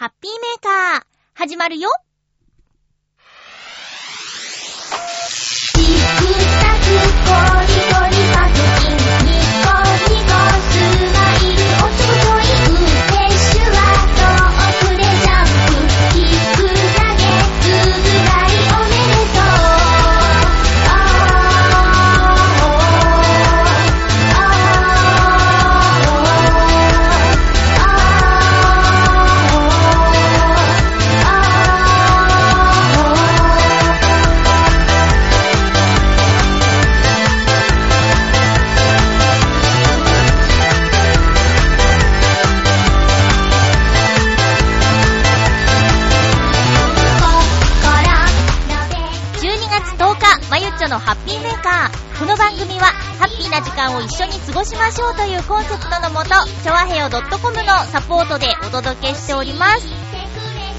[0.00, 1.90] ハッピーメーカー、始まるよ。
[53.60, 56.30] な時間を一緒に過ごしましょうというコンセプトのもと、
[56.64, 59.86] ちょわへよ .com のサポートでお届けしております。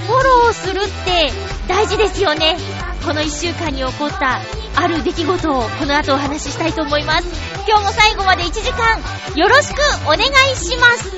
[0.07, 1.31] フォローするって
[1.67, 2.57] 大事ですよね。
[3.05, 4.41] この1週間に起こった
[4.75, 7.27] ある出来事をこの後お話ししたいと思います。
[7.67, 8.99] 今日も最後まで1時間
[9.35, 11.11] よろしくお願いします。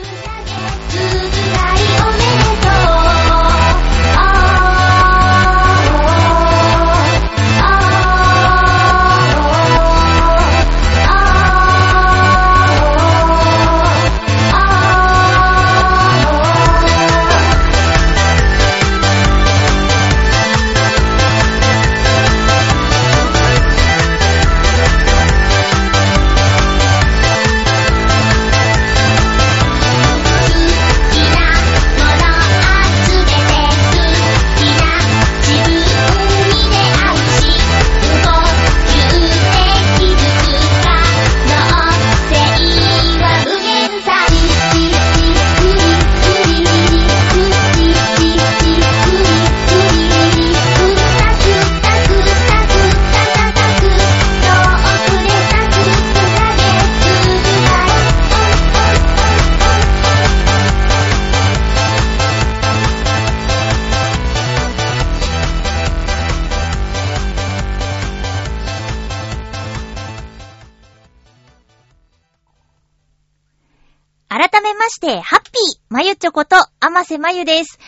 [76.14, 77.80] ゆちょこと、あませまゆです。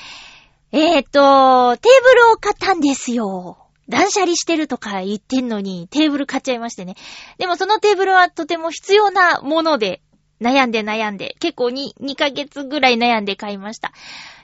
[0.72, 3.60] えーと、テーブルを買ったんですよ。
[3.88, 6.96] 断捨離してるとか言ってんのに、テーブル買っちゃいましてね。
[7.38, 10.02] でもそのテーブルはとても必要なもので、
[10.42, 13.94] 悩んで悩んで、結構に2ヶ月ぐらい悩んで買いました。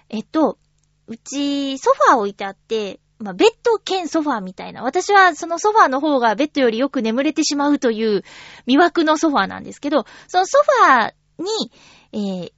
[0.09, 0.59] えっと、
[1.07, 4.83] うち、ソファー置いてあって、まあ、ベッド兼ソファーみたいな。
[4.83, 8.23] 私はそのソファーの方がベッドよりよく眠れてしまうという
[8.67, 11.71] 魅惑のソファーなんですけど、そのソファーに、
[12.13, 12.53] えー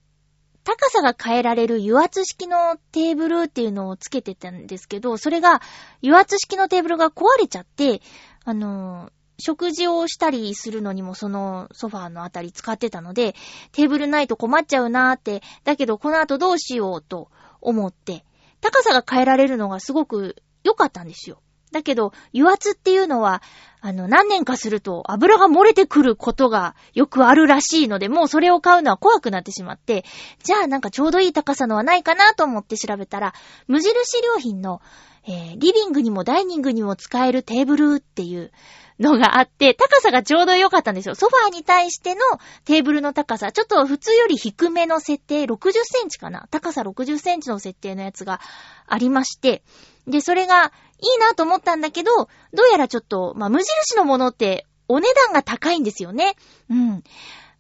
[0.63, 5.61] 高さが変えられる油圧式のテーブルっていうのをつけてたんですけど、それが
[6.01, 8.01] 油圧式のテーブルが壊れちゃって、
[8.45, 13.35] あのー食事をしたりするのにもそのソファーのあたり使ってたので、
[13.71, 18.23] テーブルないと困っちゃうなーって、だけどこの後どうしようと思って、
[18.61, 21.41] 高さが変えられるのがすごく良かったんですよ。
[21.73, 23.41] だけど、油圧っていうのは、
[23.81, 30.05] あの、何年かすると油が漏れてくることがよくあるらしいので、もうそれを買うのは怖くなってしまって、
[30.41, 33.33] じゃあなんかちょうどいい高さのはないかなと思って調べたら、
[33.67, 34.81] 無印良品の、
[35.27, 38.51] えーリビングにもダイニングにも使えるテーブルっていう
[38.99, 41.15] のがあって、高さがちょうど良かったんですよ。
[41.15, 42.21] ソファーに対しての
[42.65, 46.47] テーブルの高さ、ちょっと普通より低めの設定、60センチかな？
[46.51, 48.41] 高さ60センチの設定のやつが
[48.85, 49.63] ありまして、
[50.07, 56.35] で、それがいいなと思ったんだけど、どうやらちょっと、まあ、無印のものってお値段が高いんですよね。
[56.69, 57.03] うん。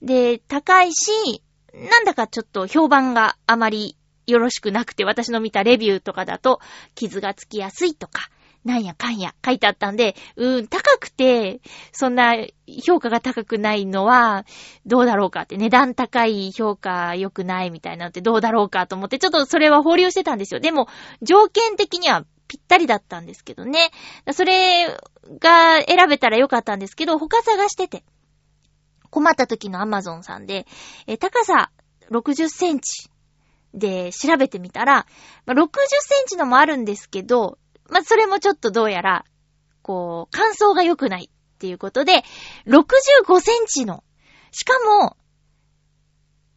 [0.01, 1.41] で、高いし、
[1.73, 3.97] なんだかちょっと評判があまり
[4.27, 6.59] よろしくなくて、私の見たレビューとかだと、
[6.95, 8.29] 傷がつきやすいとか、
[8.63, 11.59] なんやかんや書いてあったんで、うーん、高くて、
[11.91, 12.33] そんな
[12.85, 14.45] 評価が高くないのは、
[14.85, 20.61] どうだろうかって、値段高い評価良くないみたいなのってどうだろうかと思って、ちょっとそれは保留してたんですよ。
[20.61, 20.87] でも、
[21.21, 23.91] 条件的にはぴったりだったんですけどね。
[24.31, 24.87] それ
[25.39, 28.03] が選べたらよかったんですけど、他探してて。
[29.09, 30.65] 困った時のアマゾンさんで、
[31.05, 31.69] え高さ
[32.09, 33.09] 60センチ
[33.73, 35.05] で調べてみたら、
[35.45, 35.67] まあ、60
[35.99, 37.57] センチのもあるんですけど、
[37.89, 39.25] まあ、それもちょっとどうやら、
[39.81, 42.23] こう、乾燥が良くないっていうことで、
[42.67, 44.03] 65センチの、
[44.51, 45.17] しかも、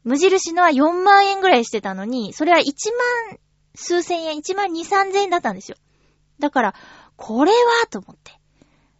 [0.04, 3.38] 無印のは4万円ぐらいしてたのに、それは1万
[3.74, 5.76] 数千円、1万2、3千円だったんですよ。
[6.38, 6.74] だから、
[7.16, 8.32] これは、と思って。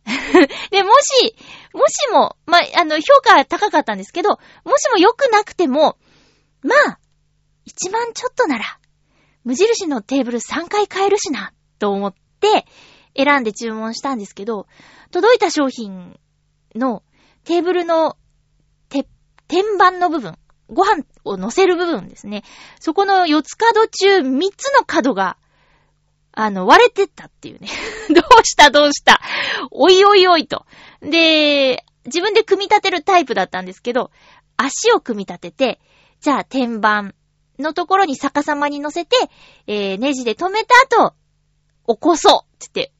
[0.71, 1.37] で、もし、
[1.73, 4.39] もしも、まあ、あの、評価は高かったんですけど、も
[4.79, 5.99] しも良くなくても、
[6.63, 6.99] まあ、
[7.67, 8.65] 1万ちょっとなら、
[9.45, 12.67] 無印のテーブル3回買えるしな、と思って
[13.17, 14.67] 選んで注文したんですけど、
[15.11, 16.19] 届いた商品
[16.75, 17.03] の
[17.45, 18.17] テーブルの
[18.89, 19.07] て、
[19.49, 20.37] 天板の部分、
[20.69, 22.43] ご飯を乗せる部分ですね。
[22.81, 25.37] そこの4つ角中3つの角が、
[26.33, 27.69] あの、割れてったっていうね。
[28.15, 29.21] どうしたどうした
[29.71, 30.67] おいおいおいと。
[31.01, 34.11] で、自分で組み立てるタイプだったんですけど、
[34.57, 35.81] 足を組み立てて、
[36.21, 37.13] じゃあ天板
[37.59, 39.17] のところに逆さまに乗せて、
[39.67, 40.75] えー、ネジで止めた
[41.05, 41.15] 後、
[41.89, 42.93] 起こそうって言って、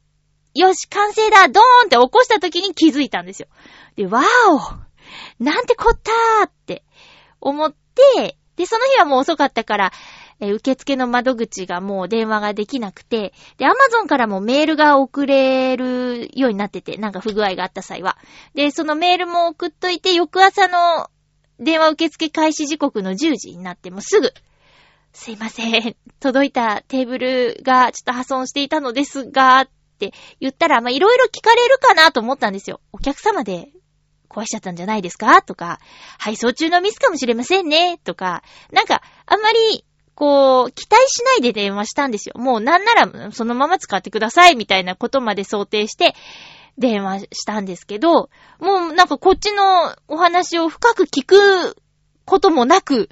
[0.55, 3.49] よし、完成だドーンって起こした時に気づいたんですよ。
[3.97, 6.83] で、わーおなんてこったーって
[7.41, 9.93] 思って、で、その日はもう遅かったから、
[10.41, 18.17] えー、受付の窓口がもう電話ができなくて、で、アマゾンからもメールが送れるようになってて、なんか不具合があった際は。
[18.55, 21.11] で、そのメールも送っといて、翌朝の
[21.59, 24.33] 電話受付開始時刻の10時になってもすぐ、
[25.13, 25.97] すいません。
[26.21, 29.69] 届いたテーブルがちょっと破損していたのですが、っ
[29.99, 32.81] て言ったら、ま、いろいろ聞かれるかなと思ったんですよ。
[32.93, 33.71] お客様で
[34.29, 35.41] 壊しちゃったんじゃないですか？
[35.41, 35.81] とか、
[36.19, 37.99] 配送中のミスかもしれませんね？
[38.05, 42.35] とか、なんか、あんまり、こう、期待しないで電話したんですよ。
[42.39, 46.15] もうなんならそのまま使ってくださいみたいなことまで想定して
[46.79, 48.31] 電話したんですけど、
[48.61, 51.77] もうなんかこっちのお話を深く聞く
[52.25, 53.09] こともなく、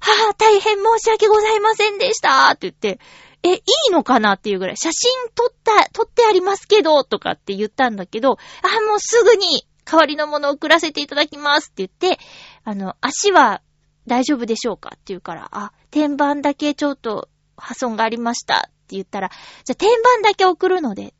[0.00, 3.00] はぁ、大変申し訳ございませんでしたって言って、
[3.42, 4.34] え、いいのかな？
[4.34, 12.18] っていうぐらい、写真撮った、撮ってありますけど、とかって言ったんだけど、あ、もうすぐに代わりのものを送らせていただきますって言って、
[12.64, 13.60] あの、足は
[14.06, 14.92] 大丈夫でしょうか？
[14.94, 19.30] って言うから、あ、天板だけちょっと破損がありましたって言ったら、
[19.64, 21.14] じゃあ天板だけ送るので。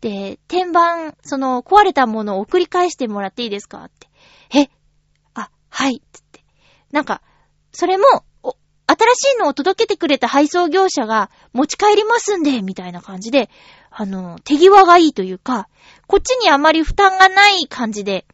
[0.00, 4.08] で、天板、その壊れたものを送り返してもらっていいですかって。
[4.58, 4.70] え
[5.34, 6.44] あ、はいってって。
[6.92, 7.22] なんか、
[7.72, 8.04] それも、
[8.88, 13.50] 新しいのを届けてくれた配送業者が持ち帰りますんで、みたいな感じで、
[13.90, 15.68] あの、手際がいいというか、
[16.06, 18.26] こっちにあまり負担がない感じで、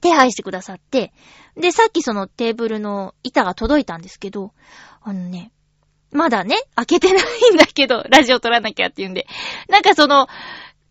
[0.00, 1.12] 手配してくださって、
[1.56, 4.52] で、さっきそのテーブルの板が届いたんですけど、
[5.00, 5.52] あのね、
[6.12, 9.26] まだね、開けてないんだけど、 ラジオ撮らなきゃって言うんで、
[9.68, 10.28] なんかその、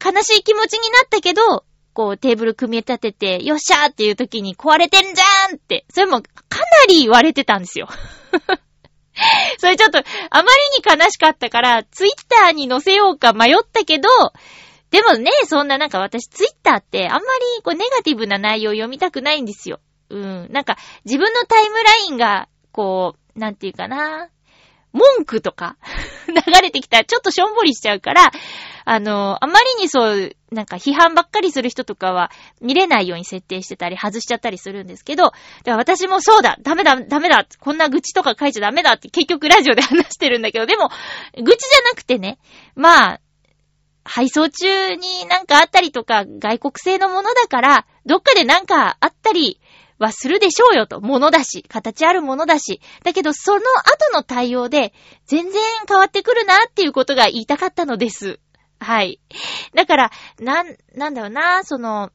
[0.04, 1.64] 悲しい気持ちになったけど、
[1.94, 6.28] こうテーブル組み立てて、よっしゃーっていう時に壊れてんじゃーんって、それもか
[6.60, 7.88] なり割れてたんですよ。
[9.60, 14.10] それちょっと、あまりに悲しかったから、ツイッターに載せようか迷ったけど、
[14.90, 19.80] でもね、そんななんか私ツイッターってあんまりこうネガティブな内容を読みたくないんですよ。
[20.10, 20.48] うん。
[20.52, 24.30] なんか自分のタイムラインが、こう、なんていうかな。
[24.94, 25.78] 文句とか
[26.28, 28.32] 流れてきたらちょっとしょんぼりしちゃうから、
[28.84, 35.32] あの、あまりにそう、なんか批判ばっかりする人とかは見れないように設定してたり外しちゃったりするんですけど、
[35.64, 40.90] で私もそうだダメだダメだこんな愚痴とか書いちゃダメだって結局ラジオで話してるんだけど、でも、
[41.38, 42.40] 愚痴じゃなくてね、
[42.76, 43.20] まあ、
[44.04, 49.61] 配送中になんかあったりとか、外国製のものだから、どっかでなんかあったり
[50.02, 51.02] はするでしょうよと。
[51.02, 52.82] ものだし、形あるものだし。
[53.04, 54.94] だけど、その後の対応で、
[55.26, 58.40] 全然変わってくるなっていうことが言いたかったのです。
[58.80, 59.20] はい。
[59.76, 62.12] だから、なん、なんだろうな、その、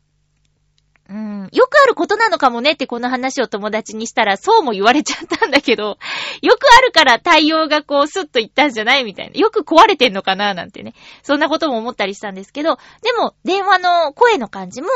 [1.08, 5.98] うん、よくあることなのかもねってこの話を友達にしたらそうも言われちゃったんだけど、
[6.42, 9.38] よくあるから対応がこうスッといったんじゃないみたいな。
[9.38, 10.94] よく壊れてんのかななんてね。
[11.22, 14.88] そんなことも思ったりしたんですけど、でも電話の声の感じも、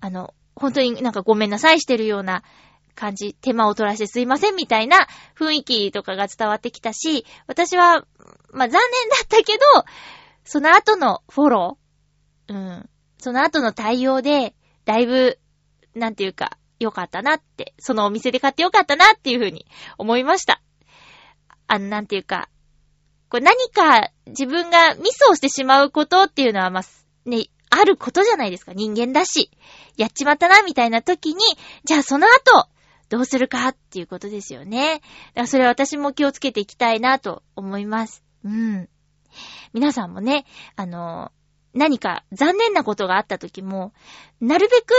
[0.00, 2.42] あの、本当になんかごめんなさいしてるような
[2.94, 5.06] 感じ、手間を取らせてすいませんみたいな
[5.38, 8.04] 雰囲気とかが伝わってきたし、私は、
[8.52, 9.58] まあ残念だったけど、
[10.44, 14.54] その後のフォロー、うん、その後の対応で、
[14.84, 15.38] だいぶ、
[15.94, 19.66] なんていうか、良かったなって、そのお店で買って良かったなっていうふうに
[19.98, 20.60] 思いました。
[21.68, 22.48] あの、なんていうか、
[23.28, 26.82] これ何か自分がミスをしてしまうことっていうのは、まあ、
[27.24, 28.74] ね、あることじゃないですか。
[28.74, 29.50] 人間だし。
[29.96, 31.40] やっちまったな、みたいな時に、
[31.84, 32.68] じゃあその後、
[33.08, 34.94] どうするかっていうことですよね。
[34.94, 35.02] だか
[35.34, 38.22] らそれは私も気をつけていきたいなと思います。
[38.44, 38.88] うん。
[39.72, 40.44] 皆さんもね、
[40.76, 41.32] あの、
[41.72, 43.92] 何か残念なことがあった時も、
[44.40, 44.94] なるべく、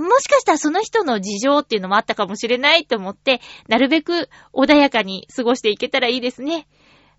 [0.00, 6.66] もしかしたらその人の事情っていうのもあったかもしれないと思って、なるべく穏やかに過ごしていけたらいいですね。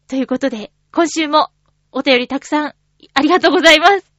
[0.07, 1.49] ということで、今週も
[1.91, 2.73] お便りたくさん
[3.13, 4.11] ありがとうございます。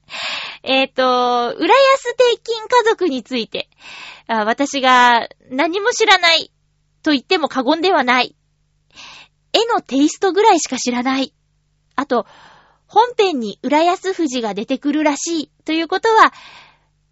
[0.66, 3.68] えっ、ー、と、浦安定金家族について
[4.28, 6.50] 私が何も知らない
[7.02, 8.36] と言っても過言ではない。
[9.52, 11.32] 絵のテイストぐらいしか知らない。
[11.94, 12.26] あと、
[12.88, 16.32] 本編に浦安富士が出てくるらしいということは、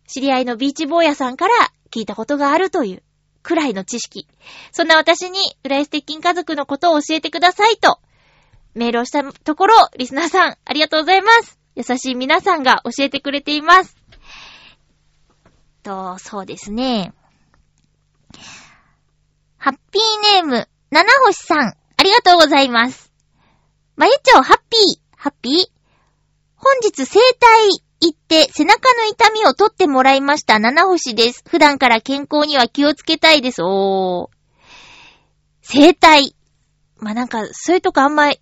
[0.09, 1.55] 知り合いのビーチ坊やさんから
[1.91, 3.03] 聞いたことがあるという
[3.43, 4.27] くらいの知識。
[4.73, 8.01] そんな私に浦安鉄筋家族のことを教えてくださいと
[8.75, 11.64] メールをしたところ、リスナーさん、ありがとうございます。
[11.75, 13.97] 優しい皆さんが教えてくれています。
[15.83, 17.13] と、そうですね。
[19.59, 23.13] ハッピーネーム、七星さん、ありがとうございます。
[23.97, 25.53] まゆちょう、ハッピー、ハッピー。
[26.57, 27.69] 本日生体
[28.01, 31.45] 行って背中の痛みを取ってもらいました七星です。
[31.49, 33.63] 普段から健康には気をつけたいです。
[33.63, 34.35] おー。
[35.63, 36.37] 生体。
[36.99, 38.33] まあ、なんか、そういうとこあんま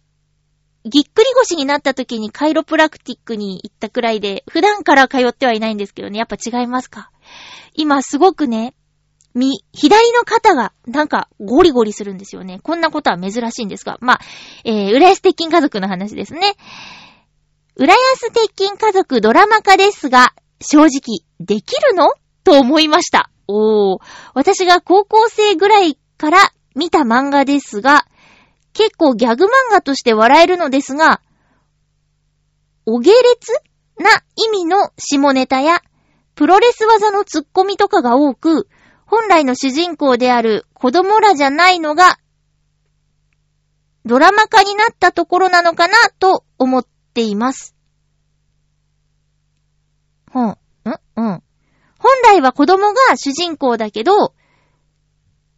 [0.85, 7.11] ぎっくり腰になった時にカイロプラクティックに行ったくらいで、普段から通ってはいないんですけどね、やっぱ違いますか？
[7.75, 8.75] 今すごくね、
[9.35, 12.61] み、左の肩がなんかゴリゴリするんですよね。
[12.63, 13.97] こんなことは珍しいんですが。
[14.01, 14.21] まあ、
[14.65, 16.55] えー、浦安鉄筋家族の話ですね。
[17.77, 22.13] 浦安鉄筋家族ドラマ化ですが、正直、できるの？
[22.45, 23.31] と思いました。
[23.47, 24.01] おー。
[24.35, 28.05] 私が高校生ぐらいから見た漫画ですが、
[28.73, 31.21] 結構ギャグ漫画として笑えるのですが、
[32.87, 33.53] お下劣
[33.99, 35.83] な意味の下ネタや、
[36.35, 38.69] プロレス技のツッコミとかが多く、
[39.07, 42.19] 本来の主人公である子供らじゃないのが、
[44.05, 47.77] ドラマ化になったところなのかなと思っています。
[50.31, 50.57] ほん、ん
[51.17, 51.43] うん。
[51.99, 54.35] 本来は子供が主人公だけど、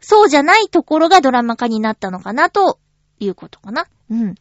[0.01, 2.79] そうじゃないところがドラマ化になったのかなと
[3.21, 3.87] いうことかな。
[4.11, 4.35] うん。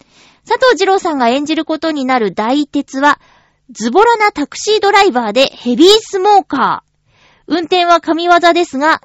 [0.47, 3.19] 佐藤二郎さんが演じることになる大鉄は、
[3.71, 6.93] ズボラなタクシードライバーでヘビースモーカー。
[7.47, 9.01] 運転は神業ですが、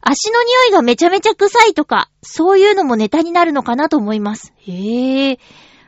[0.00, 4.52] 足の匂いがめちゃめちゃ臭いとか、そういうのもネタになるのかなと思います。
[4.58, 5.38] へえ。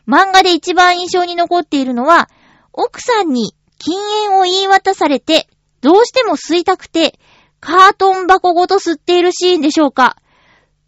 [0.09, 2.31] 漫画で一番印象に残っているのは、
[2.73, 5.49] 奥さんに禁煙を言い渡されて、
[5.81, 7.19] どうしても吸いたくて、
[7.61, 10.17] カートン箱ごと吸っているシーンでしょうか。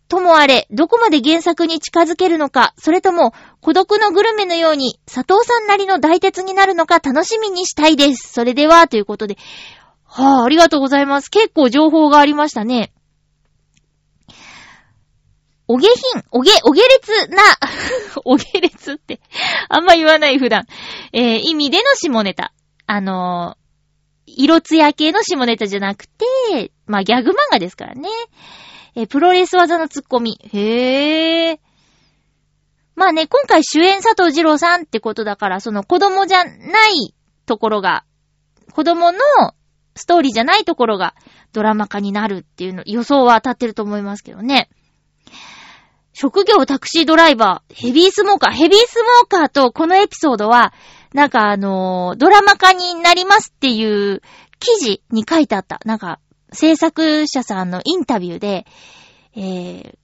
[0.09, 8.33] ともあれ、どこまで原作に近づけるのか、それとも、孤独のグルメのように、佐藤さんなりの大鉄になるのか楽しみにしたいです。
[8.33, 9.37] それでは、ということで。
[10.05, 11.31] はぁ、あ、ありがとうございます。
[11.31, 12.93] 結構情報がありましたね。
[15.71, 17.43] お下品、おげ、お下劣な、
[18.25, 19.21] お下劣って、
[19.69, 20.65] あんま言わない普段。
[21.13, 22.55] えー、意味での下ネタ。
[22.87, 28.09] あのー、色艶系の下ネタじゃなくて、まあ、ギャグ漫画ですからね。
[28.95, 30.39] えプロレス技のツッコミ。
[30.53, 31.59] へー。
[32.95, 37.15] まあね、今回主演佐藤二郎さんってことだから、その子供じゃない
[37.47, 38.05] ところが、
[38.73, 39.19] 子供の
[39.95, 41.15] ストーリーじゃないところが
[41.53, 44.69] ドラマ化になるっていうの、予想は当たってると思いますけどね。
[46.13, 50.73] 職業タクシードライバー、ヘビースモーカー、ヘビースモーカーとこのエピソードは、
[51.15, 54.23] なんかあのー、ドラマ化になりますっていう
[54.59, 55.79] 記事に書いてあった。
[55.85, 56.19] なんか、
[56.53, 58.67] 制作者さんのインタビューで、
[59.37, 59.95] えー、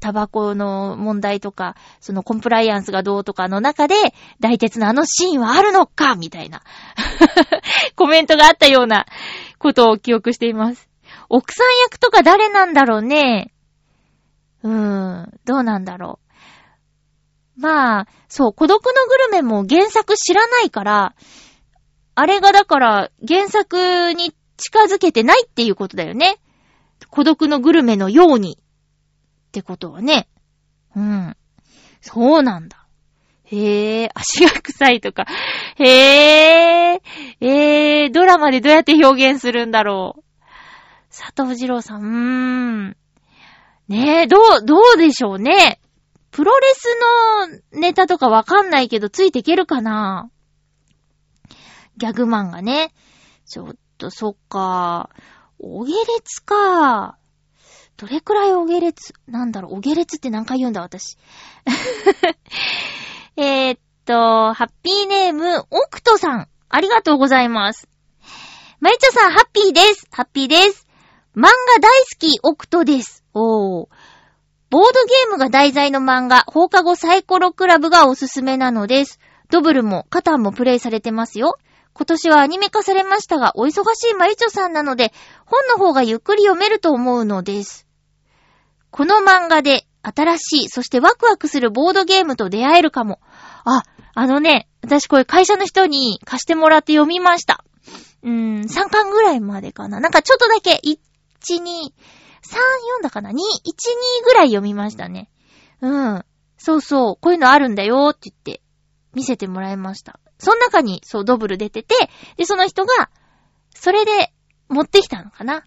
[0.00, 3.94] タバコの問題とか、そのコンプライアンスがどうとかの中で、
[4.40, 6.62] 大鉄のあのシーンはあるのかみたいな
[7.96, 9.06] コメントがあったような
[9.58, 10.88] ことを記憶しています。
[11.28, 13.52] 奥さん役とか誰なんだろうね？
[14.62, 16.18] うーん、どうなんだろ
[17.56, 17.60] う。
[17.60, 21.14] まあ、そう、孤独のグルメも原作知らないから、
[22.14, 26.36] あれがだから原作に近づけてないっていうことだよね。
[27.10, 28.58] 孤独のグルメのように。
[29.48, 30.28] ってことはね。
[30.94, 31.36] うん。
[32.00, 32.86] そうなんだ。
[33.44, 35.26] へえ、足が臭いとか。
[35.76, 37.02] へえ、
[37.40, 40.22] えー、ドラマでどうやって表現するんだろう。
[41.10, 42.08] 佐藤二郎さん、うー
[42.90, 42.96] ん。
[43.88, 45.80] ねえ、どう、どうでしょうね。
[46.30, 46.98] プロレス
[47.72, 50.30] のネタとかわかんないけど、ついていけるかな
[51.96, 52.92] ギャグマンがね。
[53.46, 55.10] ちょっと、そっか。
[55.58, 57.18] お下劣か。
[57.96, 61.18] どれくらいお下劣なんだろう、お下劣って何回言うんだ、私。
[63.36, 66.48] えっと、ハッピーネーム、オクトさん。
[66.70, 67.88] ありがとうございます。
[68.80, 70.06] まゆちょさん、ハッピーです。
[70.12, 70.86] ハッピーです。
[71.36, 71.48] 漫画
[71.80, 73.24] 大好き、オクトです。
[73.34, 73.88] おー。
[74.70, 79.18] ボードゲームが題材の漫画、放課後サイコロクラブがおすすめなのです。
[79.50, 81.58] ドブルもカタンもプレイされてますよ。
[81.98, 85.12] 今年はアニメ化されましたが、お忙しいマリチョさんなので、
[85.46, 87.88] 本の方がゆっくり読めると思うのです。
[88.92, 93.18] この漫画で新しい、そしてワクワクするボードゲームと出会えるかも。
[93.64, 93.82] あ、
[94.14, 97.64] あのね、私これ会社の人に貸してもらって読みました。
[98.22, 99.98] うーん、3巻ぐらいまでかな。
[99.98, 100.98] なんかちょっとだけ、1、
[101.56, 103.40] 2、3、4だかな ?2、1、2
[104.24, 105.30] ぐらい読みましたね。
[105.80, 106.24] うん。
[106.58, 108.62] そうそう、こういうのあるんだよって言って、
[109.14, 110.20] 見せてもらいました。
[110.38, 111.94] その中に、そう、ドブル出てて、
[112.36, 113.10] で、その人が、
[113.74, 114.32] それで、
[114.68, 115.64] 持ってきたのかな。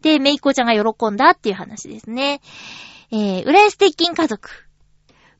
[0.00, 2.40] で、メイコちゃんが喜んだっていう話ですね。
[3.10, 4.48] えー、浦安鉄筋家族。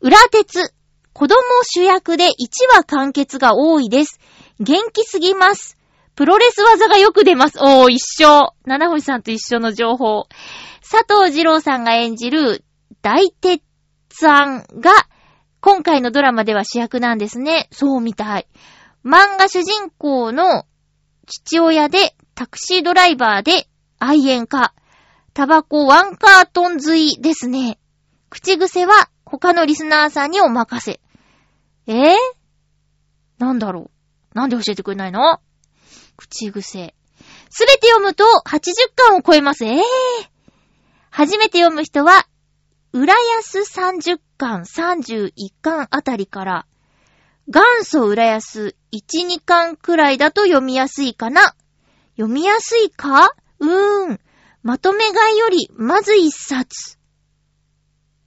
[0.00, 0.74] 裏鉄。
[1.12, 2.28] 子供主役で1
[2.74, 4.18] 話完結が多いです。
[4.58, 5.78] 元気すぎます。
[6.16, 7.58] プロレス技がよく出ます。
[7.60, 8.52] おー、一緒。
[8.64, 10.26] 七星さんと一緒の情報。
[10.82, 12.64] 佐藤二郎さんが演じる
[13.00, 13.62] 大鉄
[14.28, 14.92] 案が
[15.60, 17.68] 今回のドラマでは主役なんですね。
[17.70, 18.46] そうみたい。
[19.04, 20.64] 漫画主人公の
[21.26, 23.68] 父親でタクシードライバーで
[23.98, 24.72] 愛煙家。
[25.34, 27.78] タバコワンカートン吸いですね。
[28.30, 31.00] 口癖は他のリスナーさんにお任せ。
[31.86, 32.12] え？
[32.12, 32.14] ー、
[33.38, 33.90] なんだろ
[34.34, 34.38] う？
[34.38, 35.40] なんで教えてくれないの？
[36.16, 36.94] 口癖。
[37.50, 39.64] すべて読むと80巻を超えます。
[39.66, 39.76] え？
[39.76, 39.82] えー、
[41.10, 42.26] 初めて読む人は、
[42.92, 46.66] 浦安30巻、31巻あたりから、
[47.46, 51.54] 元祖浦安1、2巻くらいだと読みやすいかな。
[52.16, 53.34] 読みやすいか？
[53.58, 54.20] うーん。
[54.62, 56.98] まとめ買いより、まず一冊。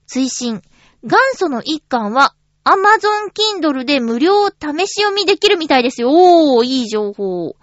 [0.06, 0.62] 追伸。
[1.04, 4.54] 元祖の一巻は、Amazon Kindle で無料試
[4.88, 6.10] し読みできるみたいですよ。
[6.12, 7.56] おー、いい情報。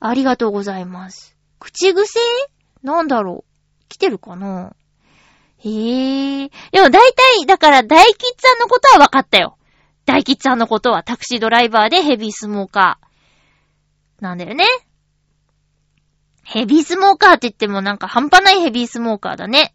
[0.00, 1.36] ありがとうございます。
[1.58, 2.18] 口癖？
[2.82, 4.74] なんだろう来てるかな？
[5.58, 6.50] へぇー。
[6.72, 9.58] でも大体、だから大吉さんのことは分かったよ。
[10.04, 14.22] 大吉さんのことはタクシードライバーでヘビースモーカー。
[14.22, 14.64] なんだよね。
[16.44, 19.74] ヘビースモーカーって言ってもなんか半端ないヘビースモーカーだね。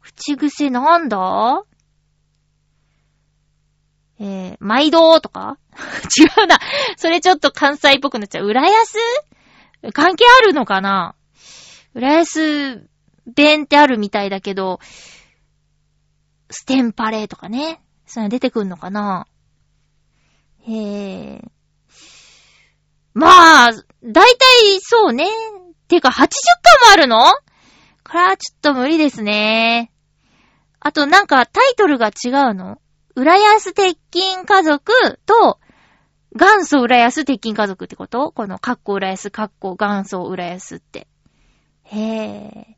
[0.00, 1.62] 口癖なんだ？
[4.20, 5.58] えー、毎度とか？
[6.38, 6.58] 違うな。
[6.96, 8.46] それちょっと関西っぽくなっちゃう。
[8.46, 8.98] 浦安？
[9.92, 11.14] 関係あるのかな？
[11.94, 12.88] 浦安
[13.26, 14.80] 弁ってあるみたいだけど、
[16.50, 17.80] ステンパレーとかね。
[18.12, 19.26] そういうの出てくんのかな？
[20.68, 21.42] へえ。
[23.14, 25.26] まあ、だいたいそうね。
[25.88, 26.28] てか80巻も
[26.92, 27.18] あるの？
[28.04, 29.90] これはちょっと無理ですね。
[30.78, 32.82] あとなんかタイトルが違うの？
[33.14, 34.92] 浦安鉄筋家族
[35.24, 35.58] と
[36.34, 38.30] 元祖浦安鉄筋家族ってこと？
[38.30, 41.08] このカッコ浦安、カッコ元祖浦安って。
[41.84, 42.76] へえ。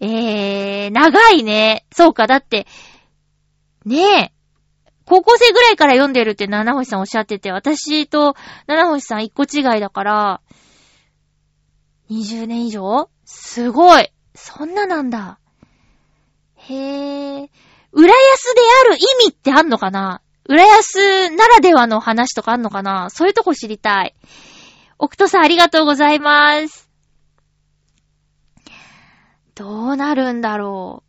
[0.00, 1.86] えー、長いね。
[1.92, 2.66] そうか、だって、
[3.84, 4.32] ねえ。
[5.06, 8.34] 高校生ぐらいから読んでるって七星さんおっしゃってて、私と
[8.66, 10.40] 七星さん一個違いだから、
[12.10, 13.08] 20年以上？
[13.24, 15.38] すごいそんななんだ。
[16.56, 17.50] へえ。
[17.92, 20.20] 浦安である意味ってあんのかな？
[20.46, 23.08] 浦安ならではの話とかあんのかな？
[23.10, 24.14] そういうとこ知りたい。
[24.98, 26.88] 奥戸さんありがとうございます。
[29.54, 31.04] どうなるんだろ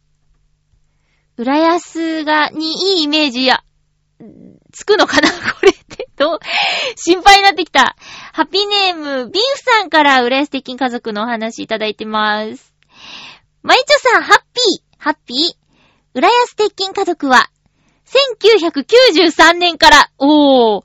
[1.37, 1.41] う。
[1.43, 3.63] 浦安が、にいいイメージや、
[4.71, 5.29] つくのかな？
[5.59, 6.39] これってどう、
[6.95, 7.95] 心配になってきた。
[8.33, 12.73] ハッピーネーム、ビンフさんから浦安鉄筋家族のお話いただいてます。
[13.61, 15.65] マイチョさん、ハッピー、ハッピー。
[16.13, 17.49] 浦安鉄筋家族は、
[18.05, 20.83] 1993年から、おー、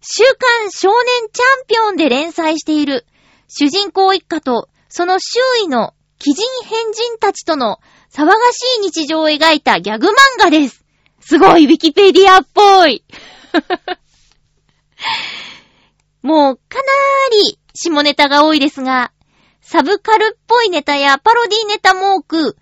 [0.00, 3.06] 週刊少年チャンピオンで連載している、
[3.46, 7.78] 主人公一家と、その周囲の奇人変人たちとの
[8.12, 10.81] 騒がしい日常を描いたギャグ漫画です。
[11.22, 13.04] すごい、ウィキペディアっぽい。
[16.22, 16.84] もう、かなー
[17.48, 19.12] り、下ネタが多いですが、
[19.60, 22.56] サブカルっぽいネタやパロディネタも多く、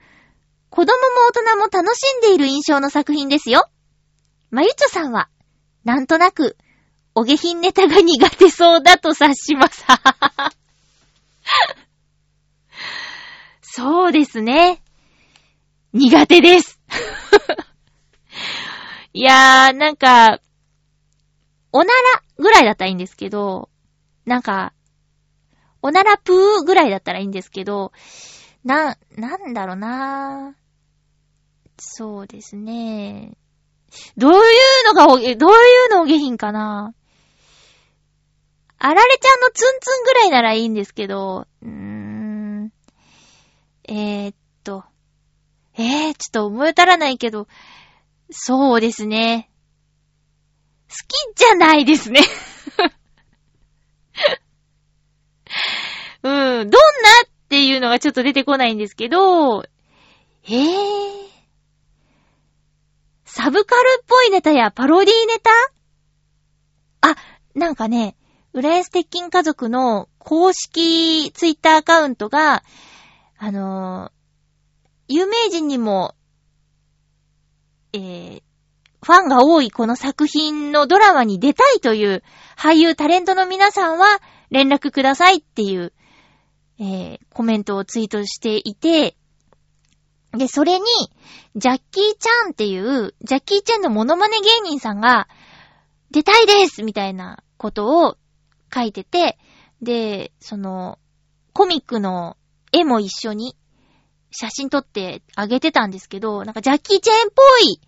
[0.69, 3.69] 子供も大人も楽しんでいる印象の作品ですよ。
[4.51, 5.29] まゆちょさんは、
[5.85, 6.57] なんとなく、
[7.15, 9.85] お下品ネタが苦手そうだと察します。
[13.63, 14.83] そうですね。
[15.93, 16.79] 苦手です。
[19.21, 20.41] いやー、なんか、
[21.73, 23.69] おならぐらいだったらいいんですけど、
[24.25, 24.73] なんか、
[25.83, 27.93] おならプーぐらいだったらいいんですけど、
[28.65, 30.55] な、なんだろうな
[31.79, 33.37] そうですね。
[34.17, 34.39] どういう
[34.87, 35.55] のがおげ、どうい
[35.89, 36.95] うのお下品かな
[38.79, 42.73] あられちゃんのツンツンぐらいならいいんですけど、うーん。
[43.87, 44.85] えー、っと。
[45.77, 47.49] えー、ちょっと思い当たらないけど、
[48.31, 49.51] そうですね。
[50.89, 52.21] 好きじゃないですね
[56.23, 56.31] うん。
[56.31, 56.69] どんなっ
[57.49, 61.31] ていうのがちょっと出てこないんですけど、えー。
[63.25, 65.51] サブカルっぽいネタやパロディネタ？
[67.13, 67.17] あ、
[67.55, 68.17] なんかね、
[68.53, 72.65] 浦安鉄筋家族の公式ツイッターアカウントが、
[73.39, 76.17] あのー、有名人にも、
[77.93, 78.43] えー、
[79.03, 82.23] ファンが多いこの作品のドラマに出たいという
[82.57, 84.07] 俳優タレントの皆さんは
[84.51, 85.93] 連絡くださいっていう、
[86.79, 89.17] えー、コメントをツイートしていて、
[90.33, 90.87] で、それに、
[91.57, 95.29] ジャッキー・チャンっていう、ジャッキー・チェンのモノマネ芸人さんが、
[96.13, 98.17] 出たいですみたいなことを
[98.73, 99.39] 書いてて、
[99.83, 100.99] で、その、
[101.53, 102.37] コミックの
[102.73, 103.57] 絵も一緒に
[104.31, 107.81] 写真撮ってあげてたんですけど、なんかジャッキー・チェーンっぽい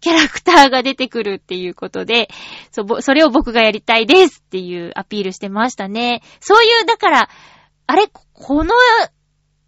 [0.00, 2.28] キャラクターが出てくるっていうことで、
[2.70, 6.22] そ、それを僕がやりたいですっていうアピールしてましたね。
[6.40, 7.28] そういう、だから、
[7.86, 8.74] あれ、この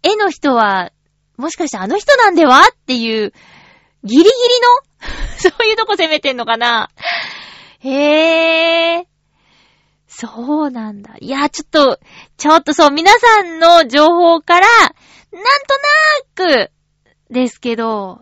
[0.03, 0.91] 絵の人は、
[1.37, 3.33] もしかしてあの人なんではっていう、
[4.03, 6.89] ギリギリの そういうとこ攻めてんのかな
[7.79, 9.05] へぇー。
[10.07, 11.15] そうなんだ。
[11.19, 11.99] いや、ちょっと、
[12.37, 15.43] ちょっとそう、皆さんの情報から、なんとなー
[16.37, 16.71] く、
[17.29, 18.21] ですけど、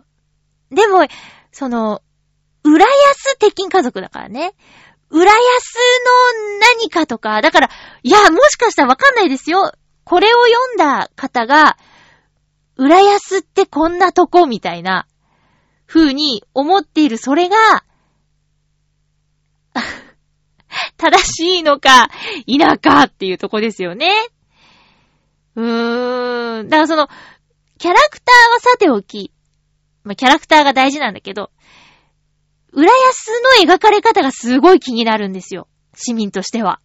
[0.70, 1.06] でも、
[1.52, 2.02] その、
[2.64, 4.54] 浦安鉄筋家族だからね。
[5.10, 5.40] 浦安の
[6.80, 7.70] 何かとか、だから、
[8.02, 9.72] いや、もしかしたらわかんないですよ。
[10.04, 11.76] これを読んだ方が、
[12.76, 15.06] 浦安ってこんなとこみたいな、
[15.86, 17.56] 風に思っているそれが、
[20.96, 22.08] 正しいのか、
[22.46, 24.10] 否かっていうとこですよね。
[25.54, 26.68] うーん。
[26.68, 27.08] だからその、
[27.78, 29.32] キャラクターはさておき、
[30.04, 31.50] まあ、キャラクターが大事なんだけど、
[32.72, 33.30] 浦安
[33.62, 35.68] の描かれ方がすごい気になるんですよ。
[35.94, 36.80] 市民としては。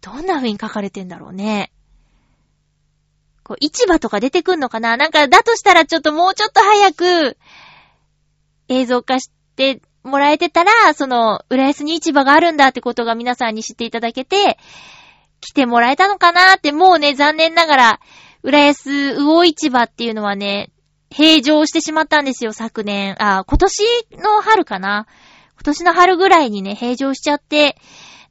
[0.00, 1.70] どんな風に書かれてんだろうね。
[3.42, 4.96] こう、市場とか出てくんのかな？
[4.96, 7.38] なんか、だとしたらちょっともうちょっと早く、
[8.68, 14.58] 映像化してもらえてたら、その、浦安に市場があるんだってことが皆さんに知っていただけて、
[15.40, 18.00] 来てもらえたのかなって、もうね、残念ながら、
[18.44, 20.70] 浦安魚市場っていうのはね、
[21.10, 23.16] 閉場してしまったんですよ、昨年。
[23.18, 23.82] あ、今年
[24.22, 25.06] の春かな？
[25.54, 27.78] 今年の春ぐらいにね、閉場しちゃって、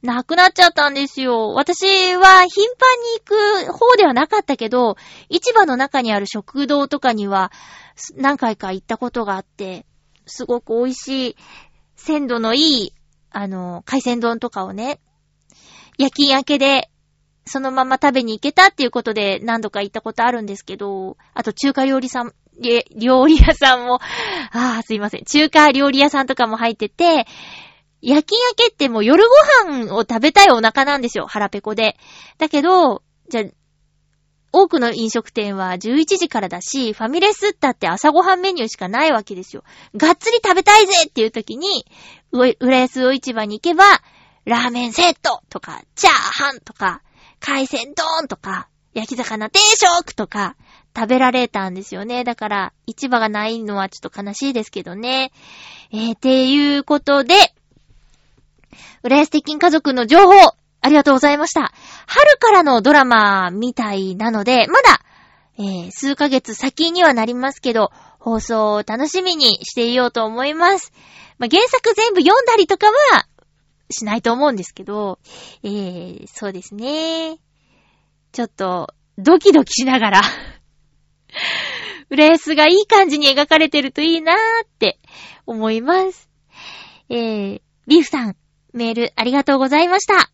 [0.02, 1.54] なくなっちゃったんですよ。
[1.54, 4.96] 私は頻繁に行く方ではなかったけど、
[5.30, 7.50] 市場の中にある食堂とかには
[8.14, 9.84] 何回か行ったことがあって、
[10.26, 11.36] すごく美味しい、
[11.96, 12.92] 鮮度のいい、
[13.32, 15.00] あの、海鮮丼とかをね、
[15.98, 16.88] 夜勤明けで、
[17.46, 22.32] そのまま食べに行けたっていうことで何度か行ったことあるんですけど、あと中華料理さん、
[22.96, 24.00] 料理屋さんも、
[24.52, 25.24] ああ、すいません。
[25.24, 27.26] 中華料理屋さんとかも入ってて、
[28.00, 29.24] 夜勤明けってもう夜
[29.66, 31.26] ご飯を食べたいお腹なんですよ。
[31.26, 31.96] 腹ペコで。
[32.38, 33.44] だけど、じゃ
[34.52, 39.64] 多くの飲食店は11時からだし、ファミレスったって朝ごはんメニューしかないわけですよ。
[39.96, 41.86] がっつり食べたいぜっていう時に、
[42.30, 43.84] 浦安魚市場に行けば、
[44.44, 47.02] ラーメンセットとか、チャーハンとか、
[47.46, 50.56] 海鮮丼とか、焼き魚定食とか、
[50.96, 52.24] 食べられたんですよね。
[52.24, 55.30] だから、市場がないのはちょっと悲しいですけどね。
[55.92, 57.34] えー、ていうことで、
[59.02, 60.32] 浦安鉄筋家族の情報、
[60.80, 61.74] ありがとうございました。
[62.06, 65.00] 春からのドラマみたいなので、まだ、
[65.58, 70.92] えー、数ヶ月先にはなりますけど、放送を楽しみにしていようと思います。
[71.36, 73.26] まあ、原作全部読んだりとかは、
[73.90, 75.18] しないと思うんですけど、
[75.62, 77.38] えー、そうですね。
[78.32, 80.22] ちょっと、ドキドキしながら
[82.10, 84.98] レースがいい感じに描かれてるといいなーって
[85.46, 86.28] 思います。
[87.08, 88.36] えー、リフさん、
[88.72, 90.30] メールありがとうございました。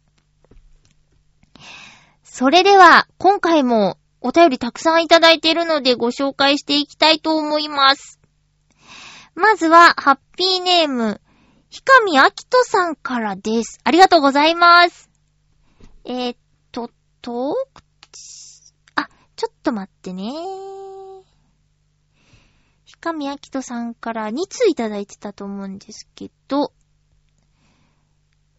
[2.22, 8.20] それでは、今回もお便りたくさんいただいているのでご紹介していきたいと思います。
[9.34, 11.20] まずは、ハッピーネーム、
[11.70, 13.78] ひかみあきとさんからです。
[13.84, 15.08] ありがとうございます。
[16.04, 16.36] えー、っ
[16.72, 16.90] と、
[17.22, 17.54] と、
[18.96, 20.32] あ、ちょっと待ってね。
[22.84, 26.72] ひかみあきとさんから2通いただいてたと思うんですけど、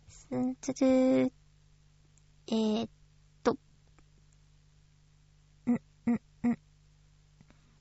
[0.08, 1.34] すんつる
[2.48, 2.90] えー、っ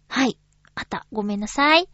[0.08, 0.36] はい。
[0.74, 1.06] あった。
[1.12, 1.88] ごめんなさい。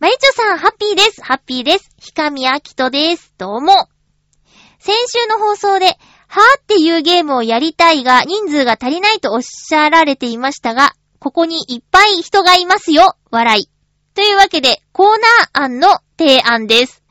[0.00, 1.22] まゆちょさん、ハッピーです。
[1.22, 1.90] ハッピーです。
[1.98, 3.34] ひかみあきとです。
[3.36, 3.86] どうも。
[4.78, 5.88] 先週の放送で、
[6.26, 13.14] はーっていうゲームをやりたいが、人数が足りないとおっしゃられていましたが、ここにいっぱい人がいますよ。
[13.30, 13.68] 笑い。
[14.14, 15.18] というわけで、コー
[15.52, 17.02] ナー案の提案です。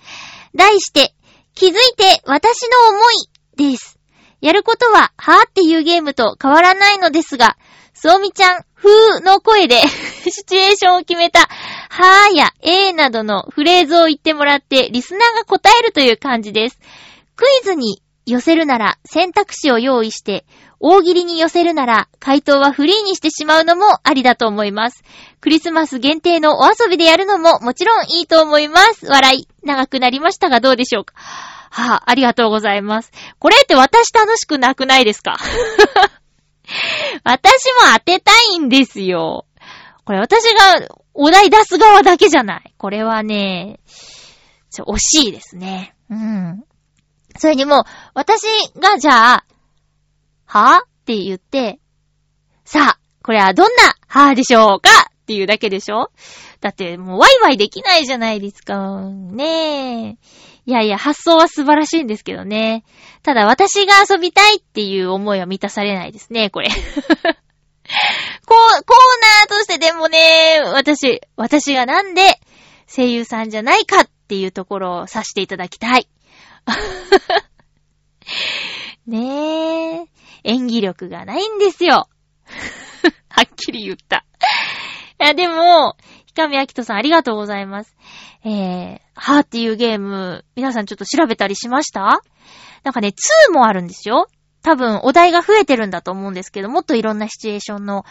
[0.55, 1.13] 題して、
[1.53, 3.99] 気づいて私の思いです。
[4.41, 7.55] やることは、はーっていうゲームと変わらないのですが、
[8.01, 9.81] そうみちゃん風の声で
[10.23, 11.49] シチュエーションを決めた、
[11.91, 16.79] はーや、えーなどのフレーズを言ってもらって、リスナーが答えるという感じです。
[17.35, 20.45] クイズに寄せるなら選択肢を用意して、
[20.79, 25.03] 大喜利に寄せるなら回答はフリーにしてしまうのもありだと思います。
[25.41, 29.07] クリスマス限定のお遊びでやるのももちろんいいと思います。
[29.07, 29.47] 笑い。
[29.63, 31.15] 長くなりましたがどうでしょうか？
[31.71, 33.11] はあ、ありがとうございます。
[33.39, 35.37] これって私楽しくなくないですか？
[37.25, 39.45] 私も当てたいんですよ。
[40.05, 40.87] これ私が
[41.21, 42.73] お題出す側だけじゃない。
[42.77, 43.81] これはね、
[44.71, 45.93] ちょ、惜しいですね。
[46.09, 46.63] うん。
[47.37, 48.43] それにもう、私
[48.79, 49.45] がじゃあ、
[50.45, 50.79] は？
[50.79, 51.79] ぁって言って、
[52.63, 54.89] さあ、これはどんなはぁでしょうか？
[55.09, 56.09] っていうだけでしょ？
[56.61, 59.01] だってもうワイワイできないじゃないですか。
[59.09, 60.17] ねえ。
[60.65, 62.85] いやいや、発想は素晴らしいんですけどね。
[63.23, 66.69] ただ私が遊びたいっていう思いは満たされないですね、これ。
[68.49, 72.39] こう、コーナーとしてでもね、私、私がなんで
[72.87, 76.09] 声優さんじゃないかっていうところをさしていただきたい。
[79.05, 80.05] ねえ。
[80.43, 82.07] 演技力がないんですよ。
[83.29, 84.25] はっきり言った。
[85.21, 87.95] いや、でも、ひかみあきとさんありがとうございます。
[88.45, 92.21] えー、はーっていうゲーム、皆さんちょっと調べたりしました？
[92.83, 93.09] なんかね、
[93.49, 94.27] 2もあるんですよ。
[94.61, 98.03] 多分、お題が増えてるんだと思うんですけど、もっといろんなシチュエーションの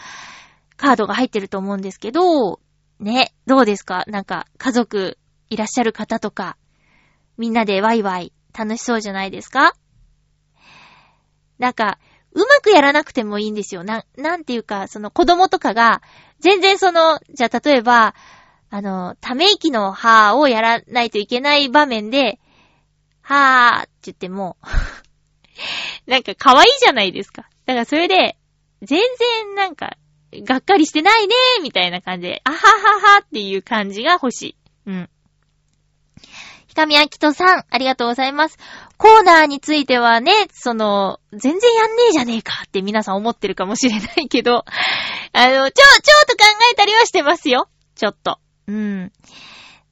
[0.77, 2.59] カードが入ってると思うんですけど、
[2.99, 4.03] ね、どうですか？
[4.07, 5.17] なんか、家族
[5.49, 6.57] いらっしゃる方とか、
[7.37, 9.73] みんなでワイワイ楽しそうじゃないですか？
[11.59, 11.99] なんか、
[12.31, 13.83] うまくやらなくてもいいんですよ。
[13.83, 16.01] な、なんていうか、その子供とかが、
[16.39, 18.15] 全然その、じゃあ例えば、
[18.69, 22.39] あの、ため息の歯をやらないといけない場面で、
[23.21, 24.57] はーって言っても
[26.09, 27.43] なんか可愛いじゃないですか。
[27.65, 28.35] だからそれで、
[28.81, 29.95] 全然なんか、
[30.33, 34.55] がっかりしてないねーみたいな感じで、あはははっていう感じが欲しい。
[34.87, 35.09] うん。
[36.67, 38.57] ひかみあきとさん、ありがとうございます。
[38.97, 44.65] コーナーについてはね、その、全然やんねえじゃねえかって皆さん思ってるかもしれないけど、
[45.33, 45.71] あの、ちょ、ちょっ
[46.25, 47.69] と考えたりはしてますよ。
[47.93, 48.39] ちょっと。
[48.67, 49.11] うん。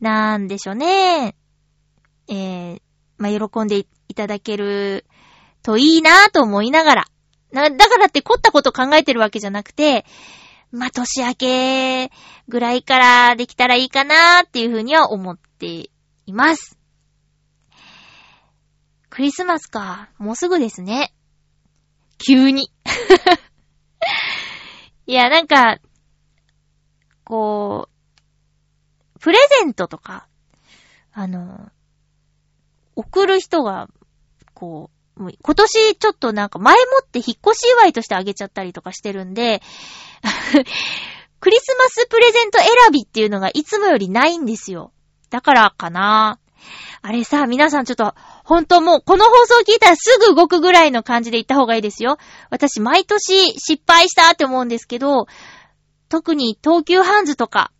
[0.01, 1.35] なんでしょうね。
[2.27, 2.81] えー、
[3.17, 5.05] まあ、喜んでいただける
[5.67, 7.05] といいなぁと思いながら。
[7.51, 10.05] な、だからって凝ったこと考えてるわけじゃなくて、
[10.71, 12.11] まあ、年明け
[12.47, 15.89] ぐらいからできたらいいかなーっていうふうには思って
[16.25, 16.79] います。
[19.09, 20.09] クリスマスか。
[20.17, 21.13] もうすぐですね。
[22.17, 22.71] 急に。
[25.05, 25.79] いや、なんか、
[27.25, 27.89] こ
[29.15, 30.29] う、プレゼントとか、
[31.11, 31.69] あの、
[32.95, 33.89] 送る人が、
[34.53, 39.61] こう、もう今年ちょっとなんか前もって引っ越し祝いとしてあげちゃったりとかしてるんで、
[41.39, 44.91] クリスマスプレゼント選びっていうのがいつもよりないんですよ。
[45.29, 46.39] だからかな。
[47.01, 52.17] あれさ、皆さんちょっと、ほんともう、この放送聞いたらすぐ動くぐらいの感じで言った方がいいですよ。
[52.49, 55.27] 私、毎年失敗したって思うんですけど、
[56.09, 57.71] 特に東急ハンズとか、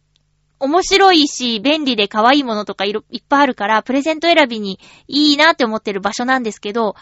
[0.60, 6.96] 面白いし、便利で可愛いものとかいっぱいあるから、プレゼント選びにいいなって思ってる場所なんですけど、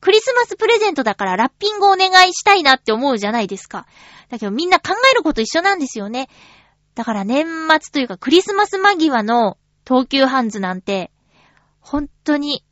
[0.00, 3.86] クリスマスプレゼントだからラッピングお願いしたいなって思うじゃないですか。
[4.30, 6.28] だけどみんな考えること一緒なんですよね。
[6.94, 11.10] だから年末というかクリスマス間際の東急ハンズなんて、
[11.80, 12.64] 本当に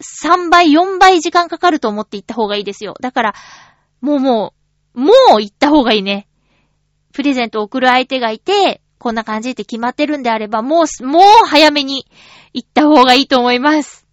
[0.00, 2.94] 3倍、4倍時間かかると思って行った方がいいですよ。
[3.00, 3.34] だから、
[4.00, 4.54] もうも
[4.94, 6.28] う、もう行った方がいいね。
[7.12, 12.06] プレゼントを送る相手がいて、こんな感じって決まってるんであれば、もう、もう早めに
[12.52, 14.07] 行った方がいいと思います。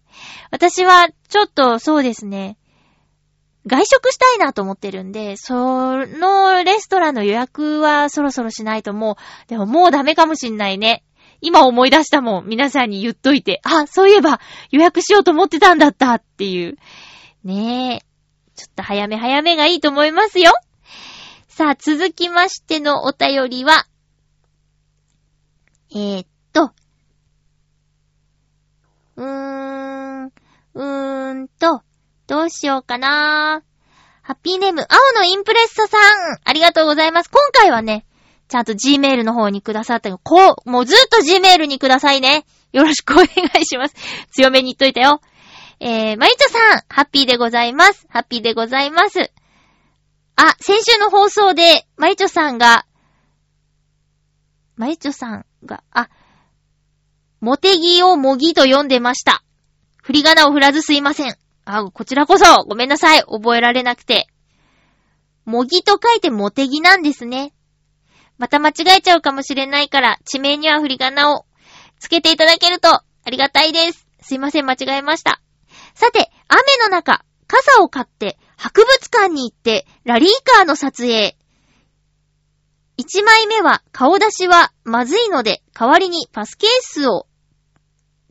[0.50, 2.56] 私は、ちょっと、そうですね。
[3.66, 11.02] 外食したいなと思ってるんで、そのレストランの予約はそろそろしないともう、でももうダメかもしんないね。
[11.40, 16.76] 今思い出したもん、皆さんに言っといて、あ、そういえば予約しようと思ってたんだったっていう。
[17.44, 18.06] ねえ。
[18.54, 20.52] ちょっと早め早めがいいと思いますよ。
[21.48, 23.86] さあ、続きましてのお便りは、
[25.90, 26.70] えー、っと、
[29.16, 30.32] うーん、
[30.76, 31.80] うーんと、
[32.26, 33.62] どうしようかな
[34.20, 35.96] ハッピーネーム、青のインプレッサさ
[36.34, 37.30] ん、ありがとうございます。
[37.30, 38.04] 今回はね、
[38.48, 42.44] ちゃんと Gmail の方にくださったこう、もうずっと Gmail にくださいね。
[42.72, 43.94] よろしくお願いします。
[44.32, 45.22] 強めに言っといたよ。
[45.80, 48.06] えー、まゆちょさん、ハッピーでございます。
[48.10, 49.32] ハッピーでございます。
[50.36, 52.84] あ、先週の放送で、まゆちょさんが、
[54.76, 56.10] まゆちょさんが、あ、
[57.40, 59.42] モテギをもぎと読んでました。
[60.06, 61.36] 振り仮名を振らずすいません。
[61.64, 63.22] あ、こちらこそ、ごめんなさい。
[63.22, 64.28] 覚えられなくて。
[65.44, 67.52] もぎと書いてモテギなんですね。
[68.38, 71.44] また間違えちゃうかもしれないから、地名には振り仮名を
[71.98, 74.06] つけていただけるとありがたいです。
[74.22, 75.40] すいません、間違えました。
[75.96, 81.36] さて、雨の中、傘を買って、博物館に行って、ラリーカーの撮影。
[82.96, 87.26] 一枚目は、顔出しはまずいので、代わりにパスケースを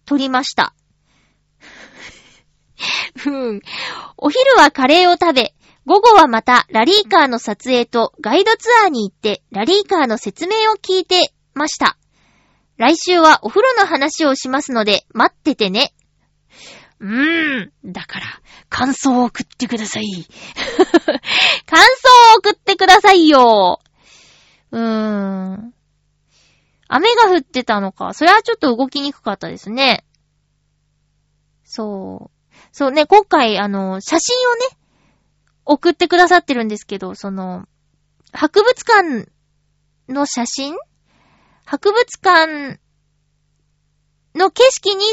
[0.06, 0.74] 取りました。
[3.26, 3.62] うん。
[4.18, 5.54] お昼はカレーを食べ、
[5.86, 11.98] 午後はまたラリーカーの撮影とガイドツアーに行ってラリーカーの説明を聞いてました。
[12.78, 15.94] 来週はお風呂の話をしますので待っててね。
[17.00, 17.72] うーん。
[17.92, 18.26] だから、
[18.70, 20.04] 感想を送ってください。
[21.68, 23.80] 感想を送ってくださいよ。
[24.72, 25.74] うーん。
[26.88, 28.14] 雨が降ってたのか。
[28.14, 30.06] それはちょっと動きにくかったですね。
[31.64, 32.35] そう。
[32.78, 34.66] そうね、今回、あの、写真をね、
[35.64, 37.70] 送ってくださってるんですけど、その、
[38.34, 39.32] 博物館
[40.10, 40.76] の写真？
[41.64, 42.82] 博物館
[44.36, 45.06] の景色に、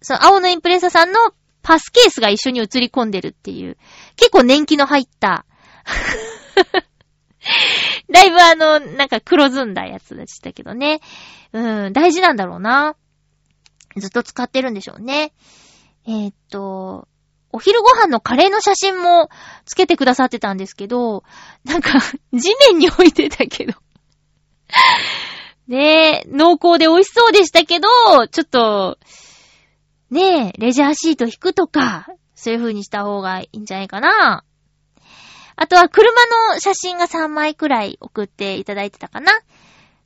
[0.00, 1.18] その青のインプレッサさんの
[1.60, 3.76] パスケースが一緒に映り込んでるっていう、
[4.16, 5.44] 結構年季の入った
[8.10, 11.02] だいぶあの、なんか黒ずんだやつでしたけどね。
[11.52, 12.96] うん、大事なんだろうな。
[13.98, 15.34] ずっと使ってるんでしょうね。
[16.06, 17.08] えー、っと、
[17.52, 19.28] お昼ご飯のカレーの写真も
[19.64, 21.22] つけてくださってたんですけど、
[21.64, 22.00] なんか、
[22.34, 23.74] 地面に置いてたけど
[25.68, 27.88] ねえ、濃厚で美味しそうでしたけど、
[28.28, 28.98] ちょっと、
[30.10, 34.44] ねえ、レジャーシート引くとか、そういう風にした方がいいんじゃないかな。
[35.56, 36.12] あとは車
[36.52, 39.32] の写真が3枚くらい送っていただいてたかな。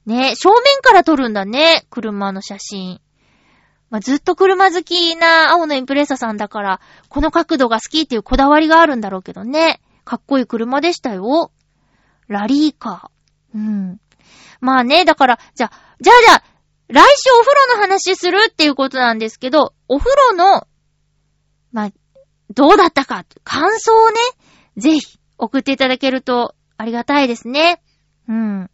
[0.06, 3.00] ねえ正面から撮るんだね、車の写真。
[3.90, 9.80] まあ、ずっと車好きな青のインプレッサさんだから、この角度が好きっていうこだわりがあるんだろうけどね。
[10.04, 11.52] かっこいい車でしたよ。
[12.28, 13.58] ラリーカー。
[13.58, 14.00] うん。
[14.60, 15.70] まあね、だから、じゃ、
[16.00, 16.42] じゃあじゃあ、
[16.88, 20.66] 来週お風呂の話するっていうことなんですけど、お風呂の、
[21.72, 21.90] まあ、
[22.54, 24.16] どうだったか、感想をね、
[24.76, 27.82] ぜひ送っていただけるとありがたいですね。
[28.28, 28.70] うん。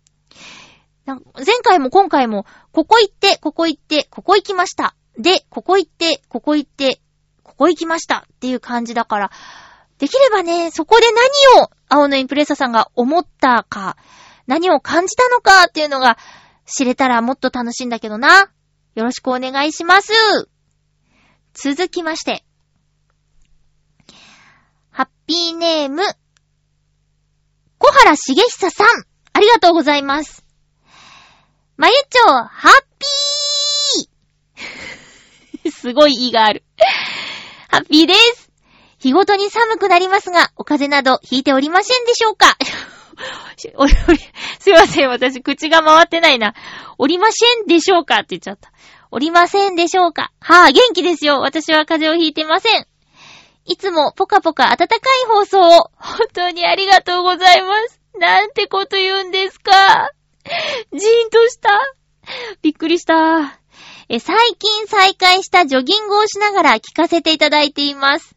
[1.07, 1.17] 前
[1.63, 4.95] 回も今回も、ここ行って、ここ行って、ここ行きました。
[5.19, 7.01] で、ここ行って、ここ行って、
[7.43, 9.31] ここ行きましたっていう感じだから、
[9.99, 11.07] できればね、そこで
[11.57, 13.97] 何を青のインプレッサさんが思ったか、
[14.47, 16.19] 何を感じたのかっていうのが
[16.67, 18.51] 知れたらもっと楽しいんだけどな。
[18.95, 20.13] よろしくお願いします。
[21.53, 22.45] 続きまして。
[24.91, 26.03] ハッピーネーム、
[27.79, 28.87] 小原茂久さん、
[29.33, 30.45] ありがとうございます。
[31.77, 33.44] まゆちょ、ハッピー
[35.85, 36.65] すごい意がある。
[37.69, 38.51] ハッピーです。
[39.01, 42.57] 日ごとに寒くなりますが、お風邪など引いておりませんでしょうか？
[43.77, 44.19] おりおり、
[44.59, 46.55] すいません、私口が回ってないな。
[46.97, 48.21] おりませんでしょうか？
[48.21, 48.73] って言っちゃった。
[49.11, 50.33] おりませんでしょうか？
[50.41, 51.41] はぁ、あ、元気ですよ。
[51.41, 52.87] 私は風邪をひいてません。
[53.67, 58.01] いつもポカポカ暖かい放送を、本当にありがとうございます。
[58.19, 60.13] なんてこと言うんですか？
[60.95, 61.79] じーんとした。
[62.63, 63.61] びっくりした。
[64.09, 68.37] え、最近再開したジョギングをしながら聞かせていただいています。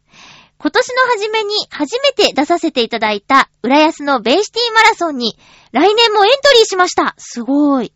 [0.59, 5.37] 今年の初めに初めて出させていただいた浦安のベイシティマラソンに
[5.71, 7.13] 来年もエントリーしました。
[7.17, 7.93] すごい。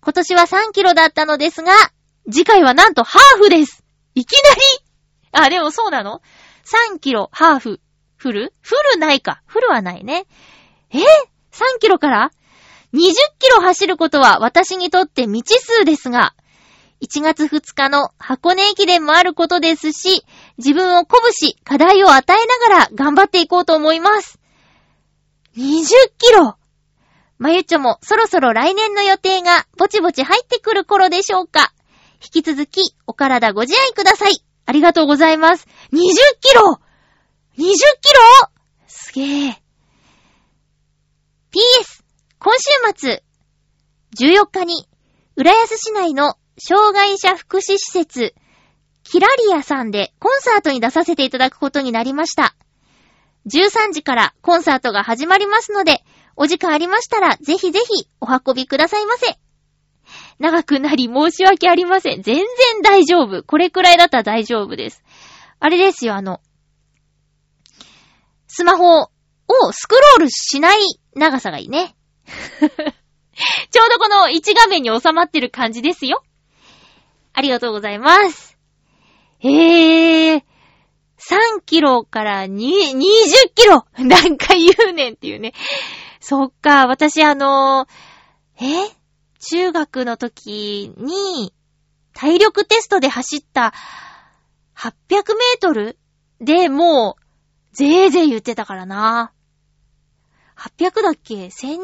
[0.00, 1.72] 今年は3キロだったのですが、
[2.30, 3.84] 次回はなんとハーフです。
[4.14, 4.60] いきなり？
[5.32, 6.20] あ、でもそうなの
[6.92, 7.80] ?3 キロ、ハーフ、
[8.16, 8.54] フル？
[8.60, 9.42] フルないか。
[9.46, 10.26] フルはないね。
[10.90, 12.30] え ?3 キロから
[12.92, 16.34] ?20 キロ走ることは私にとって未知数ですが、
[17.04, 20.24] 1月2日の箱根駅伝もあることですし、
[20.56, 24.40] 自分を鼓舞し、課題を与えながら頑張っていこうと思います。
[25.56, 25.84] 20
[26.18, 26.56] キロ
[27.38, 31.74] まゆちょもそろそろ来年の予定がぼちぼち入ってくる頃でしょうか
[32.22, 34.32] 引き続きお体ご自愛ください。
[34.64, 35.66] ありがとうございます。
[35.92, 35.98] 20
[36.40, 36.80] キロ
[37.58, 37.74] !20 キロ？
[38.86, 39.62] すげえ。
[41.52, 42.02] PS、
[42.38, 43.22] 今週末、
[44.16, 44.88] 14日に、
[45.36, 48.34] 浦安市内の障害者福祉施設、
[49.02, 52.54] キラリアさんでコンサートに出させていただくことになりました。
[53.46, 56.02] 13時からコンサートが始まりますので、
[56.36, 59.38] お時間ありましたらぜひぜひお運びくださいませ。
[60.38, 62.22] 長くなり申し訳ありません。
[62.22, 62.44] 全然
[62.82, 63.42] 大丈夫。
[63.42, 65.04] これくらいだったら大丈夫です。
[65.60, 66.40] あれですよ、あの、
[68.46, 69.08] スマホを
[69.72, 70.78] スクロールしない
[71.14, 71.94] 長さがいいね。
[73.70, 76.22] ちょうどこの1画面に収まってる感じですよ。
[77.34, 78.56] ありがとうございます。
[79.40, 80.44] へえ、
[81.18, 83.00] 3キロから20
[83.54, 85.52] キロ 何回言うねんっていうね。
[86.20, 87.86] そっか、私あの、
[88.56, 88.64] え
[89.40, 91.52] 中学の時に、
[92.14, 93.74] 体力テストで走った
[94.76, 95.98] 800メートル
[96.40, 97.16] でも
[97.72, 99.32] う、ぜーぜー言ってたからな。
[100.56, 101.78] 800だっけ ?1000、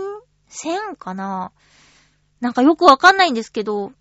[0.49, 1.53] 1000かな？
[2.41, 3.93] なんかよくわかんないんですけど、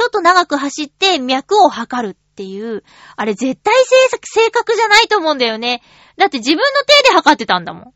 [0.00, 2.84] ちょっと長く走って脈を測るっていう、
[3.16, 3.74] あれ絶対
[4.22, 5.82] 正確じゃないと思うんだよね。
[6.16, 6.64] だって自分の
[7.02, 7.82] 手で測ってたんだもん。
[7.82, 7.90] は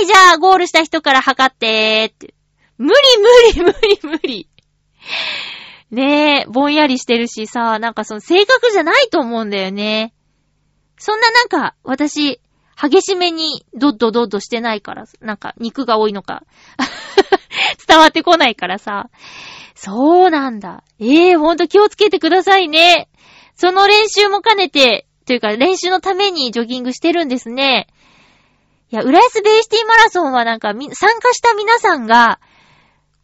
[0.00, 2.34] い、じゃあ、ゴールした人から測ってーって。
[2.78, 2.94] 無理
[3.56, 4.48] 無理無理無理。
[5.90, 10.14] ねえ、ぼんやりしてるしさ、なんかその正確じゃないと思うんだよね。
[10.96, 12.40] そんななんか、私、
[12.80, 16.44] 激しめにドッドドッドしてないから、なんか肉が多いのか
[17.88, 19.10] 伝わってこないからさ。
[19.74, 20.84] そうなんだ。
[20.98, 23.08] ええー、ほんと気をつけてくださいね。
[23.54, 27.88] その練習も兼ねて、というか練習のためにジョギングしてるんですね。
[28.90, 32.40] いや、浦安ベイシティマラソンはなんか参加した皆さんが、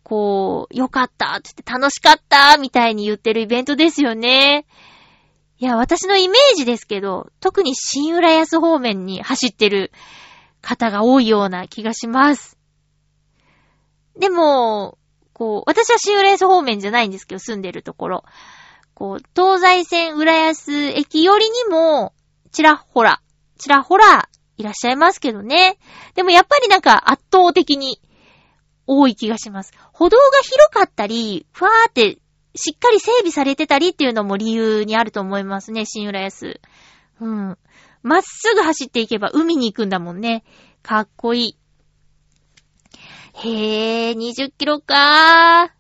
[0.03, 4.67] こう、よかったって楽しかったみたいに言ってるイベントですよね。
[5.59, 9.93] いや、私のイメージですけど、特に新浦安方面に走ってる
[10.63, 12.57] 方が多いような気がします。
[14.19, 14.97] でも、
[15.39, 18.25] こう、私は新浦安方面じゃないんですけど、住んでるところ。
[18.95, 22.13] こう、東西線浦安駅寄りにも、
[22.51, 23.21] ちらほら、
[23.57, 25.79] ちらほら、いらっしゃいますけどね。
[26.17, 28.01] でもやっぱりなんか圧倒的に
[28.89, 29.73] 多い気がします。
[29.93, 32.19] 歩道が広かったり、ふわーって
[32.57, 36.61] しっかり整備されてたりっていうのも理由にあると思いますね、新浦安。
[37.21, 37.59] うん。
[38.03, 40.43] まっすぐ走っていけば海に行くんだもんね。
[40.83, 41.59] かっこいい。
[43.41, 45.71] へー、20キロかー。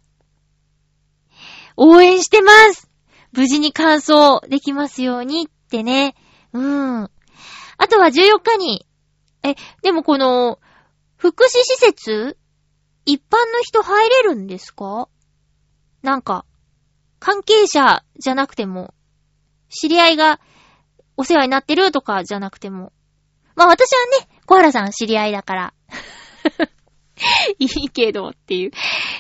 [1.76, 2.88] 応援してます
[3.32, 6.14] 無事に完走できますようにってね。
[6.52, 7.02] うん。
[7.04, 7.10] あ
[7.88, 8.86] とは14日に、
[9.42, 10.60] え、でもこの、
[11.16, 12.38] 福祉施設？
[13.04, 15.08] 一般の人入れるんですか？
[16.02, 16.44] なんか、
[17.18, 18.94] 関係者じゃなくても、
[19.68, 20.38] 知り合いが
[21.16, 22.92] お世話になってるとかじゃなくても。
[23.56, 25.74] まあ私はね、小原さん知り合いだから。
[27.58, 28.70] いいけどっていう。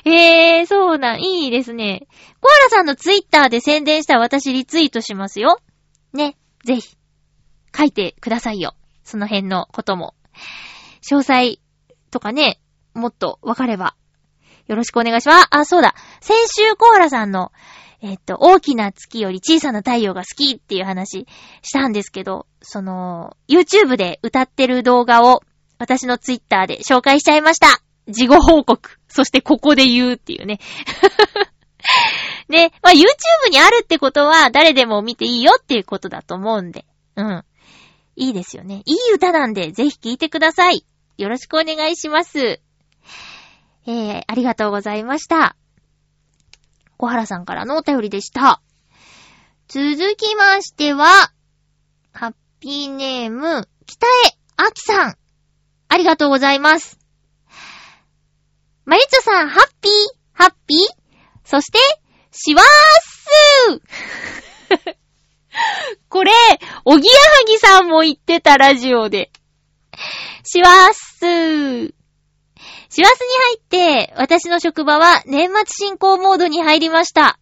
[0.04, 2.06] えー、そうなん、いいですね。
[2.40, 5.60] 小原さんのツイッターで宣伝したら私リツイートしますよ。
[6.12, 6.96] ね、ぜひ、
[7.76, 8.74] 書いてくださいよ。
[9.04, 10.14] その辺のことも。
[11.02, 11.58] 詳細
[12.10, 12.60] とかね、
[12.94, 13.94] もっとわかれば、
[14.66, 15.46] よろしくお願いします。
[15.50, 15.94] あ、そうだ。
[16.20, 17.52] 先週小原さんの、
[18.00, 21.26] えっと、大きな月より小さな太陽が好きっていう話
[21.62, 25.42] したんですけど、その、YouTube で歌ってる動画を
[25.78, 27.87] 私の Twitter で紹介しちゃいました。
[28.08, 28.98] 事後報告。
[29.08, 30.60] そしてここで言うっていうね。
[32.48, 36.86] で、まあ、YouTube にあるってことは誰でも見ていいよっていうことだと思うんで。
[37.16, 37.44] うん。
[38.16, 38.82] いいですよね。
[38.86, 40.84] いい歌なんでぜひ聴いてください。
[41.18, 42.60] よろしくお願いします。
[43.86, 45.56] えー、ありがとうございました。
[46.96, 48.60] 小原さんからのお便りでした。
[49.68, 51.32] 続きましては、
[52.12, 55.16] ハッピーネーム、北江あきさん。
[55.88, 56.98] ありがとうございます。
[58.88, 59.92] まゆちょさん、ハッピー、
[60.32, 60.78] ハッピー。
[61.44, 61.78] そして、
[62.32, 62.64] しわー
[63.76, 64.96] す
[66.08, 66.32] これ、
[66.86, 69.30] おぎやはぎさんも言ってたラジオで。
[70.42, 71.94] しわーすー。
[72.88, 77.38] 師走に入って、私の職場は年末進行モードに入りました。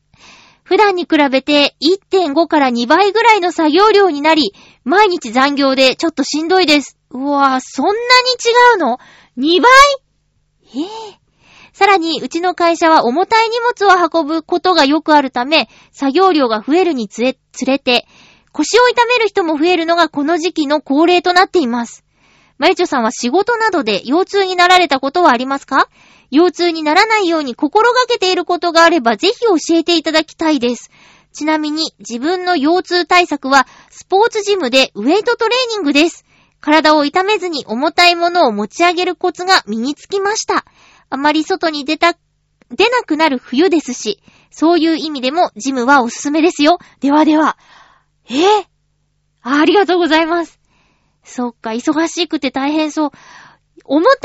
[0.65, 6.99] 普段に比べて1.5から2倍ぐらいの作業量になり、毎日残業でちょっとしんどいです。
[7.11, 8.99] うわぁ、そんなに違うの
[9.39, 9.71] ?2 倍？
[10.75, 11.26] ええー、
[11.77, 18.07] さらに、うちの会社は重たい荷物を運ぶことがよくあるため、作業量が増えるにつれ、つれて、
[18.51, 22.03] 腰を痛める人も増えるのがこの時期の恒例となっています。
[22.57, 25.91] まゆちょさんは仕事などで腰痛になられたことはありますか？
[26.31, 30.91] 腰痛にならないように心がけていることがあればぜひ教えていただきたいです。
[31.35, 36.25] ちなみに自分の腰痛対策はスポーツジムでウェイトトレーニングです。
[36.63, 40.65] 体を痛めずに重たいものを持ち上げるコツが身につきました。
[41.11, 42.15] あまり外に出た、
[42.71, 46.79] 出なくなる冬ですし、そういう意味でもジムはおすすめですよ。
[47.01, 47.57] ではでは。
[48.29, 48.35] え？
[48.35, 48.67] ー、
[49.43, 50.59] ありがとうございます。
[51.25, 53.11] そっか、忙しくて大変そう。
[53.85, 54.17] 重たい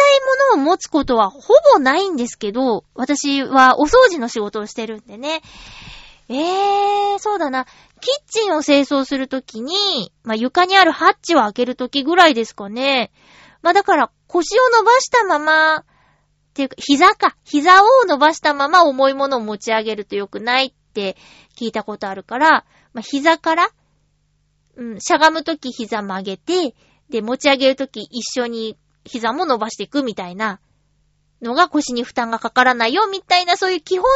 [0.54, 5.42] ものを持つことはほぼないんですけど、私はお掃除の仕事をしてるんでね。
[6.30, 7.66] えー、そうだな。
[8.00, 13.12] キッチンを清掃するときに、まあ、床にあるハッチを開けるときぐらいですかね。
[13.62, 15.84] まあ、だから腰を伸ばしたまま、
[16.52, 17.38] っていうか、膝か。
[17.46, 21.16] 膝を伸ばしたまま重いものを持ち上げると良くないって
[21.58, 23.70] 聞いたことあるから、まあ、膝から、
[24.76, 26.76] うん、しゃがむとき膝曲げて、
[27.10, 30.60] で、持ち上げるとき一緒に膝も伸ばしていくみたいな
[31.42, 34.10] のが腰に負担がかからないよみたいなそういう基本の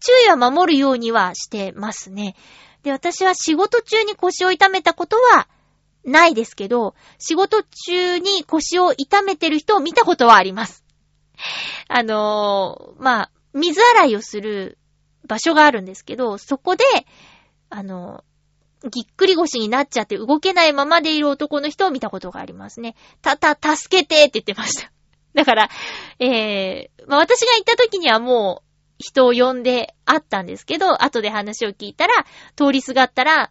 [0.00, 2.36] 注意は守るようにはしてますね。
[2.82, 5.48] で、私は仕事中に腰を痛めたことは
[6.04, 10.83] ないですけど、仕事中に腰を痛めてる人を見たことはあります。
[11.88, 14.78] あのー、まあ、水洗いをする
[15.26, 16.84] 場所があるんですけど、そこで、
[17.70, 18.24] あの、
[18.90, 22.94] ぎっくり腰になっちゃって動けないままでいる男の人を見たことがありますね。
[23.22, 24.90] た、た、助けてって言ってました。
[25.34, 25.70] だから、
[26.18, 32.26] えー、まあ、私が行った時にはもう人を呼んであったんですけど、後で話を聞いたら、
[32.56, 33.50] 通りすがったら、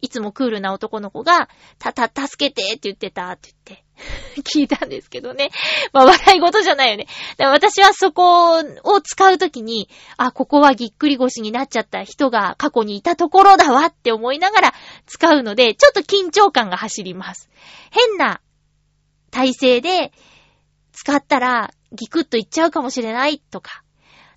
[0.00, 1.48] いつもクールな男の子が、
[1.78, 3.84] た、た、助けてって言ってたって言って、
[4.42, 5.50] 聞いたんですけどね。
[5.92, 7.06] まあ、笑い事じゃないよね。
[7.38, 14.74] 私はそこを使うときに、あ、ここはぎっくり腰になっちゃった人が過去にいたところだわって思いながら
[15.06, 17.48] 使うので、ちょっと緊張感が走ります。
[17.90, 18.40] 変な
[19.30, 20.12] 体勢で
[20.92, 23.82] 使ったら、ギクッといっちゃうかもしれないとか。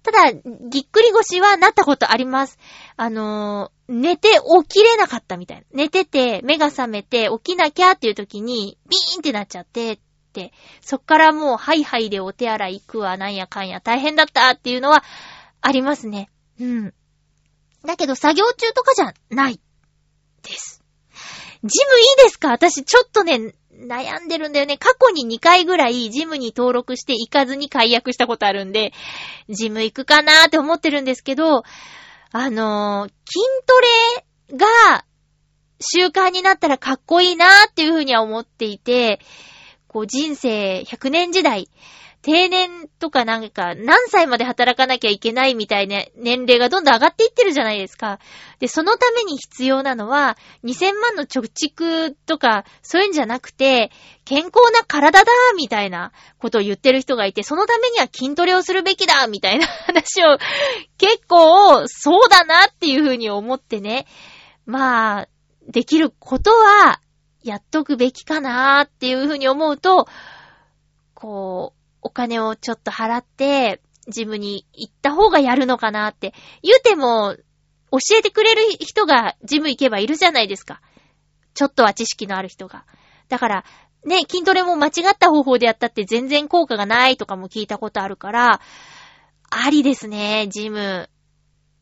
[0.06, 2.60] ただ、ぎっくり腰はなったことあります。
[2.96, 5.64] あのー、寝て起きれなかったみたいな。
[5.74, 10.00] 寝てて、目が覚めて、起きなきゃっていう時に、ビーンってなっちゃって、っ
[10.32, 15.04] て、そっからもう、ハイハイでお手洗い行くわ、なんやかんや、大変だったっていうのは、
[15.62, 16.30] ありますね。
[16.60, 16.94] うん。
[17.84, 19.60] だけど、作業中とかじゃない。
[20.44, 20.84] です。
[21.64, 22.50] ジムいいですか？
[22.50, 24.78] 私、ちょっとね、悩んでるんだよね。
[24.78, 28.94] 過去に2回ぐらいジムに登録して行かずに解約したことあるんで、
[29.50, 31.64] ジム行くかなーって思ってるんですけど、
[32.32, 35.06] あのー、筋トレが
[35.80, 39.20] 習慣になったらかっこいいなーっていうふうには思っていて、
[39.88, 41.70] こう人生100年時代、
[42.26, 48.18] 定年とかなんか何歳まで働かなきゃいけないみたいな年齢がどんどん上がっていってるじゃないですか。
[48.58, 53.92] で、そのために必要なのは2000万の貯蓄とかそういうんじゃなくて
[54.24, 60.40] 健康な体だみたいなことを言ってる人がいて、そのためには筋トレをするべきだみたいな 話を
[60.98, 64.08] 結構そうだなっていうふうに思ってね。
[64.66, 65.28] まあ、
[65.68, 67.00] できることは
[67.44, 70.08] やっとくべきかなっていうふうに思うと、
[71.14, 76.36] こう、お金をちょっと払って、ジムに行った方がやるのかなって。
[76.62, 77.36] 言うても、
[77.92, 80.82] 教えてくれる人がジム行けばいるじゃないですか。
[81.56, 82.86] ちょっとは知識のある人が。
[83.28, 83.66] だから、
[84.06, 88.62] ね、筋トレも間違った方法でやったって全然効果がないとかも聞いたことあるから、
[89.50, 91.10] ありですね、ジム。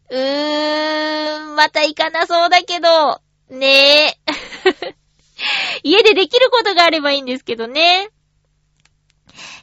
[0.10, 3.20] うーん、また行かなそうだけど、
[3.50, 4.18] ねえ。
[5.84, 8.13] 家でできることがあればいいんですけどね。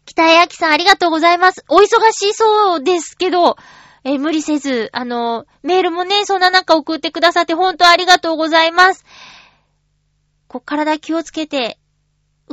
[0.06, 1.64] 北江明さんありがとうございます。
[1.68, 3.56] お忙しそうですけど、
[4.04, 9.04] えー、無理せず、あの、メールもね、そんな中送ってくださって本当ありがとうございます。
[10.48, 11.78] こ体気をつけて、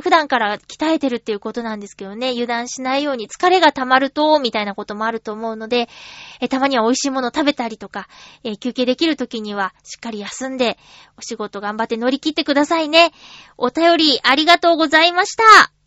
[0.00, 5.88] 普段から鍛えてるっていうことなんですけどね、油断しないように疲れが溜まると、みたいなこともあると思うので、
[6.40, 8.08] えたまには美味しいもの食べたりとか、
[8.44, 10.78] え休憩できる時にはしっかり休んで、
[11.16, 13.10] お仕事頑張って乗り切ってくださいね。
[13.56, 15.77] お便りありがとうございました。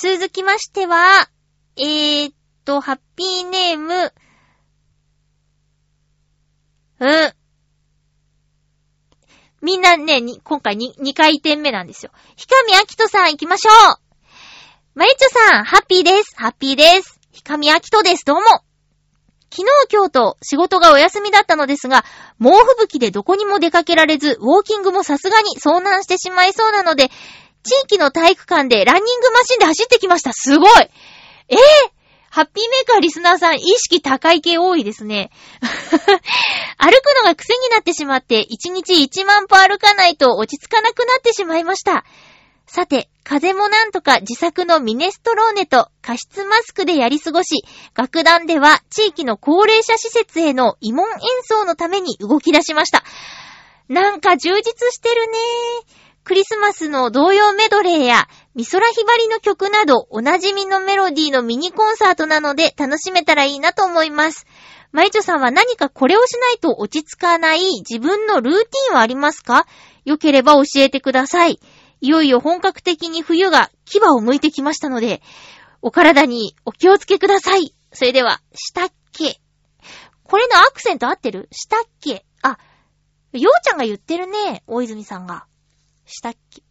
[0.00, 1.28] 続きましては、
[1.76, 2.34] えーっ
[2.64, 4.12] と、ハッピーネーム、
[7.00, 7.32] うん。
[9.60, 12.12] みんなね、に今回に2回転目なんですよ。
[12.36, 13.98] ひかみあきとさん行きましょう
[14.94, 16.32] まゆちょさん、ハッピーです。
[16.36, 17.18] ハッピーです。
[17.32, 18.24] ひかみあきとです。
[18.24, 18.42] どうも。
[19.50, 22.04] 昨日今日と仕事がお休みだったのですが、
[22.38, 27.10] 猛吹雪でどこにも出かけられず、ウォーキングもさすがに遭難してしまいそうなので、
[27.62, 30.32] 地域の体育館でランニングマシンで走ってきました。
[30.32, 30.70] すごい
[31.48, 31.58] えぇ、ー、
[32.30, 35.30] ハッピーメーカーリスナーさん、意識高い系多いですね。
[35.60, 42.04] 歩くのが癖になってしまって、1日1万歩歩かないと落ち着かなくなってしまいました。
[42.66, 53.04] さて、風もなんとか自作のミネストローネと加湿マスクでやり過ごし、楽団では地域の高齢者施設への慰問演奏のために動き出しました。
[53.88, 56.07] なんか充実してるねー。
[56.28, 64.44] クリスマスの童謡メドレーや、美空ひばりの曲など、おなじみのメロディーのミニコンサートなので、楽しめたらいいなと思います。
[64.92, 69.66] マイチョさんは何かこれをしないと落ち着かない自分のルーティンはありますか？
[70.04, 71.60] よければ教えてください。
[72.02, 75.22] いよいよ本格的に冬が牙を剥いてきましたので、
[75.80, 77.74] お体にお気をつけください。
[77.94, 79.40] それでは、したっけ
[80.24, 81.48] これのアクセント合ってる？
[81.52, 82.58] したっけあ、
[83.32, 85.46] ようちゃんが言ってるね、大泉さんが。
[86.08, 86.62] したっけ？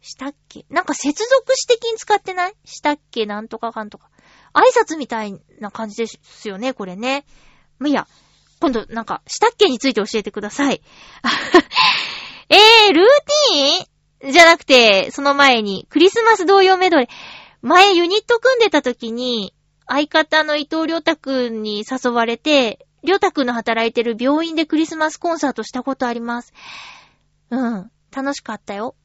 [0.00, 0.64] したっけ？
[0.70, 2.54] なんか接続詞的に使ってない？
[2.64, 3.26] したっけ？
[3.26, 4.08] なんとかかんとか。
[4.54, 7.26] 挨拶みたいな感じですよね、これね。
[7.78, 8.06] ま、いや、
[8.60, 10.80] 今度なんか、したっけについて教えてください。
[12.48, 13.04] えー、ルー
[13.50, 14.32] ティーン？
[14.32, 17.08] じゃなくて、その前に、クリスマス同様メドレー。
[17.60, 19.52] 前ユニット組んでた時に、
[19.86, 26.54] 相方の伊藤良太くんに誘われて、良太くんの働いてる病院でクリスマスコンサートしたことあります。
[27.50, 27.90] うん。
[28.16, 28.96] 楽しかったよ。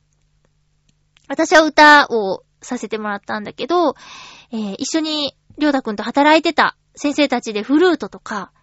[1.27, 3.95] 私は歌をさせてもらったんだけど、
[4.51, 8.53] えー、一緒にりょうたくんと働いてた先生たちでフルートとか、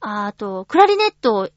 [0.00, 1.52] あと、クラリネットを弾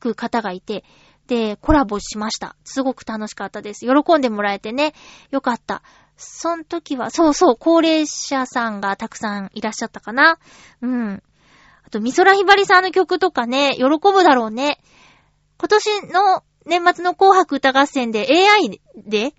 [0.00, 0.84] く方がいて、
[1.26, 2.56] で、コラボしました。
[2.64, 3.86] すごく楽しかったです。
[3.86, 4.94] 喜んでもらえてね、
[5.30, 5.82] よかった。
[6.16, 10.38] その時は、そうそう、高齢者さんがたくさんいらっしゃったかな。
[10.80, 11.22] うん。
[11.84, 14.80] あと、美空ひばりさんの曲とかね、喜ぶだろうね。
[15.58, 19.34] 今年の年末の紅白歌合戦で AI で、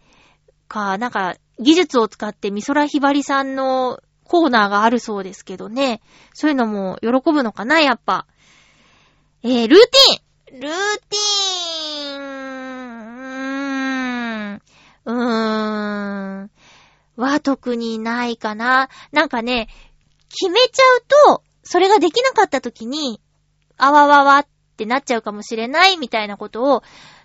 [0.67, 6.01] か、なんか、技術を使って美空ひばりさんのコーナーがあるそうですけどね。
[6.33, 8.27] そういうのも喜ぶのかな、やっぱ。
[9.43, 12.97] えー、ルーティンルーティーン
[14.55, 14.61] うーん。
[15.05, 16.51] うーん。
[17.17, 18.89] は特にないかな。
[19.11, 19.67] なんかね、
[20.29, 21.01] 決めちゃう
[21.31, 23.19] と、それができなかった時に、
[23.77, 24.47] あわわわっ
[24.77, 26.83] てなっちゃうかもしれないみたいなことを、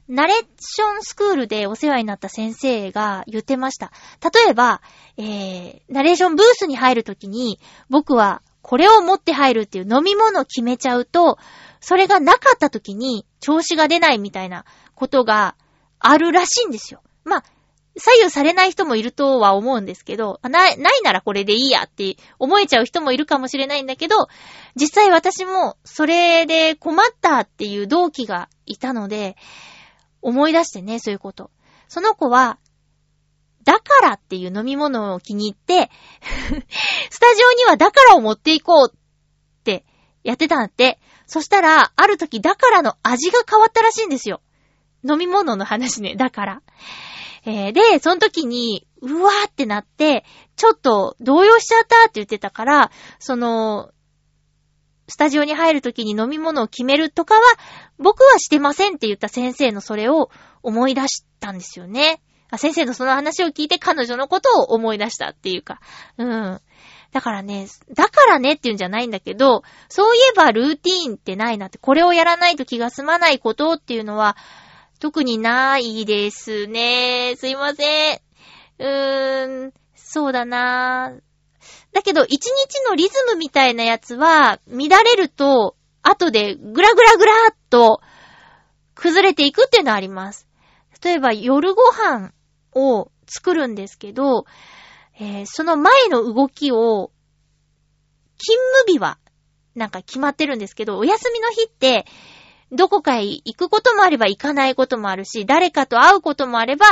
[0.08, 3.92] ナレーションスクールでお世話になった先生が言ってました。
[4.22, 4.82] 例えば、
[5.16, 11.38] えー、ナレーションブースに入るときに、僕はこれを持って入るっていう飲み物を決めちゃうと、
[11.80, 15.56] それがなかったときに調子が出ないみたいなことが
[15.98, 17.02] あるらしいんですよ。
[17.24, 17.44] まあ、
[17.96, 24.28] 左右されない人もいるとは思うんですけど、ない、ないならこれでいいやって思えちゃう人もいるかもしれないんだけど、
[24.76, 29.36] 実際私もそれで困ったっていう同期がいたので、
[30.22, 31.50] 思い出してね、そういうこと。
[31.88, 32.58] その子は、
[33.64, 35.88] だからっていう飲み物を気に入って
[37.10, 39.84] スタジオにはだからを持っていこうって
[40.24, 40.98] やってたんだって。
[41.26, 44.42] そしたら、ある時だからの味が変わったらしいんですよ。
[45.08, 46.62] 飲み物の話ね、だから。
[47.44, 50.24] えー、で、その時に、うわーってなって、
[50.56, 53.90] ちょっと動揺しちゃったって言ってたから、その、
[55.08, 57.40] スタジオに入るときに飲み物を決めるとかは、
[57.98, 60.30] 僕はしてませんって言った先生のそれを
[60.62, 62.22] 思い出したんですよね。
[62.50, 65.80] あ先生のその話を聞いて彼女のことを思い出したっていうか。
[66.18, 66.60] うん。
[67.12, 74.36] だからね、だからねっていうんじゃないんだけど、そういえばルーティーンってないなって、これをやらないと気が済まないことっていうのは、
[74.98, 77.34] 特にないですね。
[77.36, 78.20] すいません。
[78.78, 81.14] うーん、そうだな
[81.92, 88.00] だけど、一日のリズムみたいなやつは、乱れると、後でぐらぐらぐらっと
[88.94, 90.48] 崩れていくっていうのはあります。
[91.02, 92.32] 例えば、夜ご飯
[92.72, 94.46] を作るんですけど、
[95.20, 97.12] えー、その前の動きを、
[98.38, 99.18] 勤務日は、
[99.74, 102.06] なんか決まってるんですけど、お休みの日って、
[102.72, 106.86] どこかへ行くこともあれば行かないこともあるし、誰かと会うこともあれば、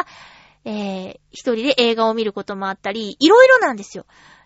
[0.64, 4.04] えー、一人で映画を見ることもあったり、いろいろなんですよ。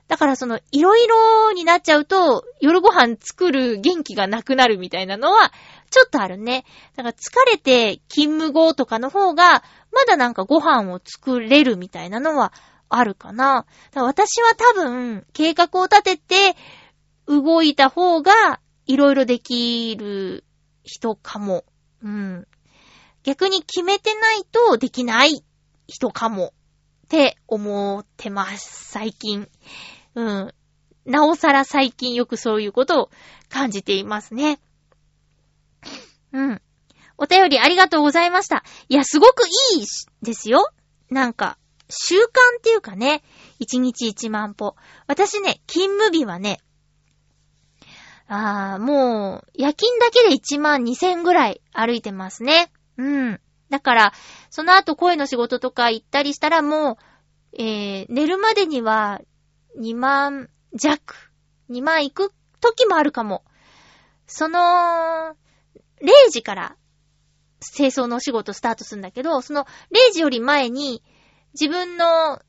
[0.09, 5.53] だからその、いろいろになっちゃうと、夜ご飯作る元気がなくなるみたいなのは、
[5.91, 6.65] ちょっとあるね。
[6.97, 12.53] だから疲れて勤務後とかの方が、まだなんかご飯を作れるみたいなのは
[12.89, 13.67] あるかな。
[13.93, 16.57] か私は多分、計画を立てて、
[17.27, 20.45] 動いた方が、いろいろできる
[20.83, 21.65] 人かも。
[22.03, 22.47] うん。
[23.23, 25.43] 逆に決めてないとできない
[25.87, 26.53] 人かも。
[27.05, 29.49] って思ってます、最近。
[30.15, 30.55] うん。
[31.07, 33.11] なおさら最近よくそういうことを
[33.49, 34.59] 感じていますね。
[36.33, 36.63] うん。
[37.17, 38.65] お便りありがとうございました。
[38.89, 39.47] いや、すごく
[39.77, 39.87] いい
[40.23, 40.71] ですよ。
[41.11, 41.59] なんか、
[41.89, 42.27] 習慣
[42.59, 43.23] っていうかね、
[43.61, 44.75] 1日1万歩。
[45.07, 46.61] 私ね、勤務日はね、
[48.27, 52.73] あー、もう、夜勤だけで1万2000ぐらい歩いてますね。
[52.97, 53.03] う
[53.33, 53.41] ん。
[53.69, 54.13] だから、
[54.51, 56.97] その後声の仕事とか行ったりしたらもう、
[57.63, 59.21] えー、寝るまでには
[59.79, 61.15] 2万弱、
[61.71, 63.45] 2万行く時もあるかも。
[64.27, 65.37] その、
[66.01, 66.77] 0時から
[67.73, 71.03] 清掃のお仕事スタートするんだけど、その0時より前に
[71.53, 72.41] 自分の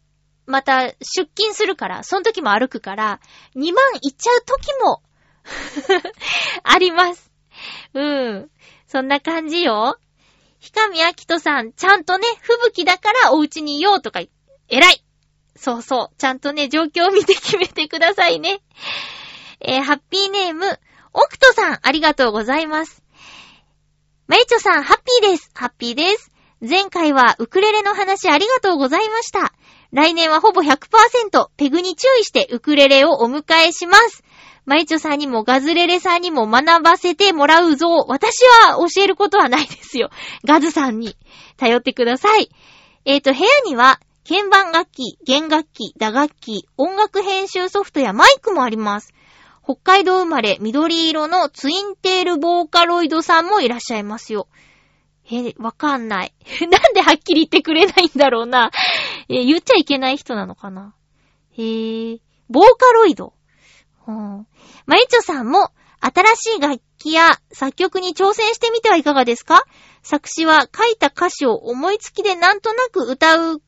[0.45, 3.19] また出勤するから、その時も歩くから、
[3.55, 5.01] 2万行っちゃう時も
[6.63, 7.31] あります。
[7.93, 8.51] うん。
[8.87, 9.97] そんな感じよ。
[10.59, 14.21] ひかみあきとさん、ちゃんとね、吹雪だからお家にいようとか、
[14.67, 15.04] 偉い
[15.65, 16.15] そうそう。
[16.19, 18.59] ちゃんとね、状況を見て決めてくださいね。
[19.59, 20.79] えー、ハッピーネーム、
[21.11, 23.01] オクトさん、ありがとうございます。
[24.27, 25.49] まゆちょさん、ハッピーです。
[25.55, 26.29] ハッピーです。
[26.61, 29.53] 前回はウクレレの話ありがとうございました。
[29.91, 34.23] 来年はほぼ100%ペグに注意してウクレレをお迎えします。
[34.65, 38.05] まゆちょさんにもガズレレさんにも学ばせてもらうぞ。
[38.07, 40.11] 私は教えることはないですよ。
[40.45, 41.17] ガズさんに
[41.57, 42.51] 頼ってください。
[43.05, 49.13] えっ、ー、と、部屋には鍵盤楽器、弦楽器、打楽器、音楽編集ソフトやマイクもあります。
[49.63, 54.47] 北海道生まれ緑色のツインテールボーカロイドさんもいらっしゃいますよ。
[55.31, 56.33] え、わかんない。
[56.71, 58.71] なんではっきり言ってくれないんだろうな。
[59.29, 60.95] え、言っちゃいけない人なのかな。
[61.51, 62.19] へえ、
[62.49, 63.33] ボーカロイド。
[64.07, 64.47] うん。
[64.87, 65.69] まゆちょさんも、
[65.99, 69.63] 新しい楽器や作曲に挑戦してみてはいかがですか？
[70.03, 73.61] 作詞は書いた歌詞を思いつきでなんとなく歌う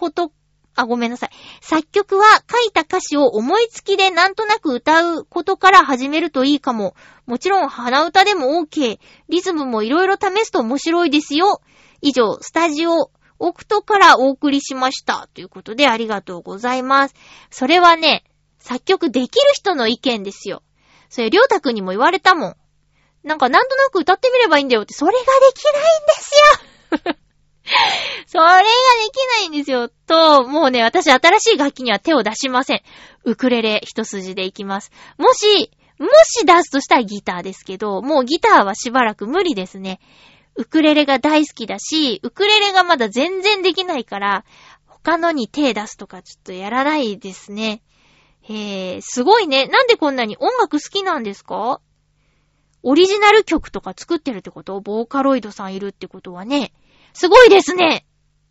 [0.00, 0.32] こと
[0.74, 1.30] あ、ごめんなさい。
[1.60, 6.94] 作曲は書いた歌詞を思いつきでなんとなく歌うことから始めるといいかも。
[7.26, 8.98] もちろん鼻歌でも OK。
[9.28, 11.60] リズムもいろいろ試すと面白いですよ。
[12.00, 15.28] 以上、スタジオ、オクトからお送りしました。
[15.34, 17.14] ということでありがとうございます。
[17.50, 18.24] それはね、
[18.58, 20.62] 作曲できる人の意見ですよ。
[21.08, 22.56] それ、りょうたくんにも言われたもん。
[23.22, 27.29] なんかなんとなく歌ってみればいいんだよって、それができないんですよ
[28.26, 29.88] それができないんですよ。
[29.88, 32.82] と、もうね、私新しい楽器には手を出しません。
[33.24, 34.90] ウクレレ一筋でいきます。
[35.18, 40.00] もし、もし出すとしたらギターですけど、もうギターはしばらく無理ですね。
[40.56, 44.44] ウクレレが大好きだし、ウクレレがまだ全然できないから、
[44.86, 47.82] 他のに手出すとかちょっとやらないですね。
[48.42, 49.66] へー、すごいね。
[49.66, 51.80] なんでこんなに音楽好きなんですか？
[52.82, 54.80] オリジナル曲とか作ってるってこと？
[54.80, 56.72] ボーカロイドさんいるってことはね。
[57.12, 58.06] すごいですね。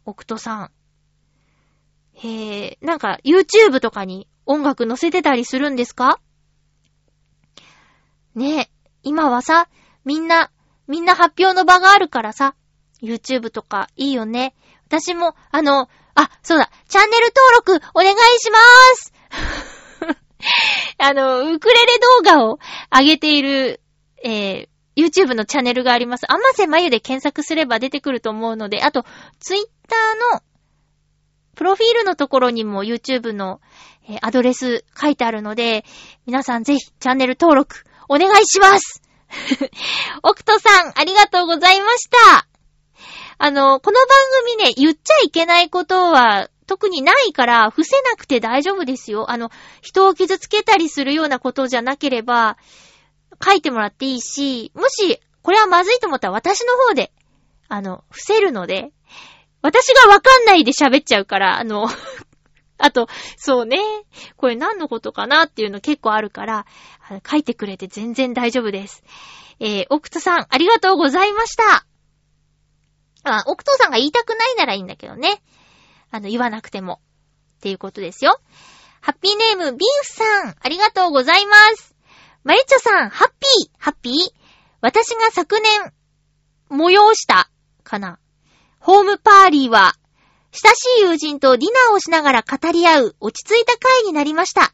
[0.06, 0.72] オクトさん。
[2.14, 6.20] へえ、なんか YouTube とかに音楽載せてたりするんですか？
[8.36, 8.70] ねえ、
[9.04, 9.70] 今はさ、
[10.06, 10.52] みんな、
[10.88, 12.56] みんな発表の場があるからさ、
[13.02, 14.56] YouTube とかいいよね。
[14.88, 17.32] 私も、あの、あ、そうだ、チャンネル
[17.64, 19.14] 登録お願いしまーす。
[20.98, 22.60] あの、ウクレレ動画を
[22.92, 23.82] 上げている、
[24.24, 24.69] えー、
[25.00, 26.32] YouTube のチャンネルがあります。
[26.32, 29.06] あませまゆで検索すれば出てくると思うので、あと、
[29.40, 29.68] Twitter
[30.34, 30.42] の、
[31.56, 33.60] プロフィールのところにも YouTube の、
[34.10, 35.86] え、アドレス書いてあるので、
[36.26, 39.02] 皆さんぜひチャンネル登録お願いします
[40.24, 42.48] オクトさん、ありがとうございました。
[43.38, 44.08] あの、この番
[44.44, 49.32] 組ね、言っちゃいけないことは特にないから、伏せなくて大丈夫ですよ。
[49.32, 49.50] あの、
[49.82, 52.58] 人を傷つけたりするようなことじゃなければ、
[53.44, 57.12] 書いてもらっていいし、もし、これはまずいと思ったら私の方で、
[57.68, 58.92] あの、伏せるので、
[59.62, 61.88] 私がわかんないで喋っちゃうから、あの
[62.78, 63.78] あと、そうね、
[64.38, 66.66] これ何のことかなっていうの結構あるから、
[67.30, 69.04] 書いてくれて全然大丈夫です。
[69.60, 71.86] えー、オクトさん、ありがとうございました。
[73.24, 75.42] あ、オクトさんが言いたくないならいいんだけどね。
[76.12, 77.02] あの、言わなくても。
[77.58, 78.40] っていうことですよ。
[79.02, 81.96] ハッピーネーム、ビーフさん、ありがとうございます。
[82.44, 84.14] マリチョさん、ハッピー、ハッピー
[84.82, 85.92] 私が昨年、
[86.70, 87.50] 催した
[87.84, 88.18] かな。
[88.80, 89.94] ホームパーリーは、
[90.52, 94.74] 親しい友人とディナーをしながら語り合う落ち着いた会になりました。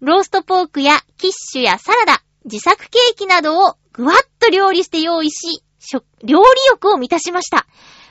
[0.00, 5.62] ローストポークやキッシュやサラダ、自作ケーキなどをぐわっと料理して用意し、
[6.24, 7.66] 料理欲を満たしました。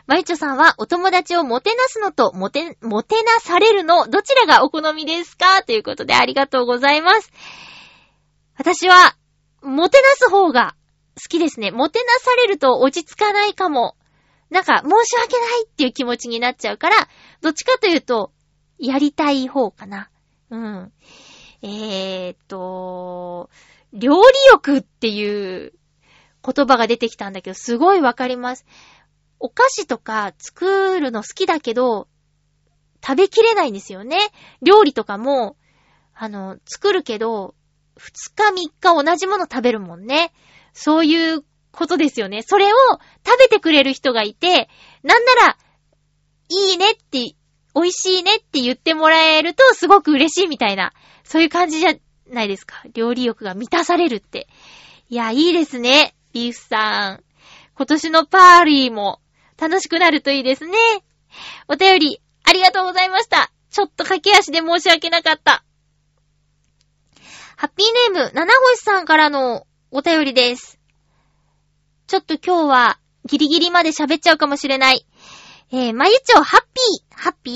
[0.06, 5.64] マイチョさんはお友達をもてなすのともて、もてなされるの、どちらがお好みですか？
[5.64, 7.32] ということでありがとうございます。
[8.58, 9.16] 私は、
[9.62, 10.76] もてなす方が
[11.16, 11.72] 好きですね。
[11.72, 13.96] もてなされると落ち着かないかも。
[14.50, 17.08] なんか、申し訳ないっていう気持ちになっちゃうから、
[17.42, 18.32] どっちかというと、
[18.78, 20.10] やりたい方かな。
[20.50, 20.92] うん。
[21.62, 23.50] えーっと、
[23.94, 24.22] 料理
[24.52, 25.74] 欲っていう
[26.44, 28.66] 言葉が出てきたんだけど、すごいわかります。
[29.40, 32.08] お菓子とか作るの好きだけど、
[33.06, 34.18] 食べきれないんですよね。
[34.62, 35.56] 料理とかも、
[36.14, 37.56] あの、作るけど、
[38.02, 40.34] 二日三日同じもの食べるもんね。
[40.74, 42.42] そういうことですよね。
[42.42, 42.76] それを
[43.26, 44.70] 食べてくれる人がいて、
[45.04, 45.58] なんなら、
[46.50, 47.36] いいねって、
[47.74, 50.94] 美味しいねって言ってもらえるとすごく嬉しいみたいな、
[51.24, 51.94] そういう感じじゃ
[52.28, 52.82] ないですか。
[52.94, 54.48] 料理欲が満たされるって。
[55.10, 56.16] いや、いいですね。
[56.34, 57.24] ビーフさん。
[57.76, 59.22] 今年のパーリーも
[59.58, 60.78] 楽しくなるといいですね。
[61.68, 63.52] お便り、ありがとうございました。
[63.70, 65.64] ちょっと駆け足で申し訳なかった。
[67.62, 70.80] ハッピーネーム、七星さんからのお便りです。
[72.08, 75.06] ちょっと今日はギリギリまで喋っちゃうかもしれない。
[75.72, 77.56] えー、まゆちょ、ハッピー、ハッピー？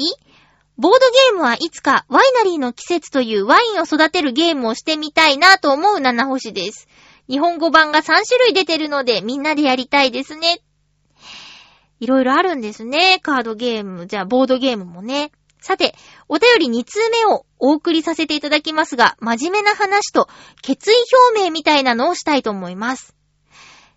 [0.78, 6.88] ボードゲームはいつかワイナリーの季節というワインを育てるゲームをしてみたいなと思う七星です。
[7.28, 10.60] 日本語版が3種類出てるのでみんなでやりたいですね。
[12.00, 13.20] いろいろあるんですね。
[13.24, 15.32] カードゲーム、じゃあボードゲームもね。
[15.66, 15.96] さて、
[16.30, 20.30] お便り2通目をお送りさせていただきますが、真面目な話と
[20.62, 20.96] 決意
[21.34, 23.16] 表明みたいなのをしたいと思います。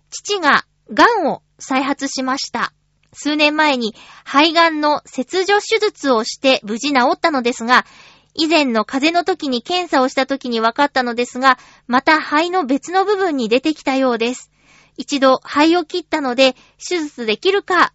[0.09, 2.73] 父が癌を再発しました。
[3.13, 3.93] 数年前に
[4.25, 7.85] 肺癌の切除手術をして無事治ったのですが、
[8.33, 14.49] 以前の風邪の時に検査をした時に分かったのですが、また肺の別の部分に出てきたようです。
[14.97, 17.93] 一度肺を切ったので、手術できるか、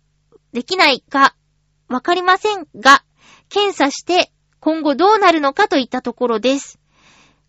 [0.53, 1.35] できないか、
[1.89, 3.03] わかりませんが、
[3.49, 4.31] 検査して
[4.61, 6.79] 今後どうなるのかといったところです。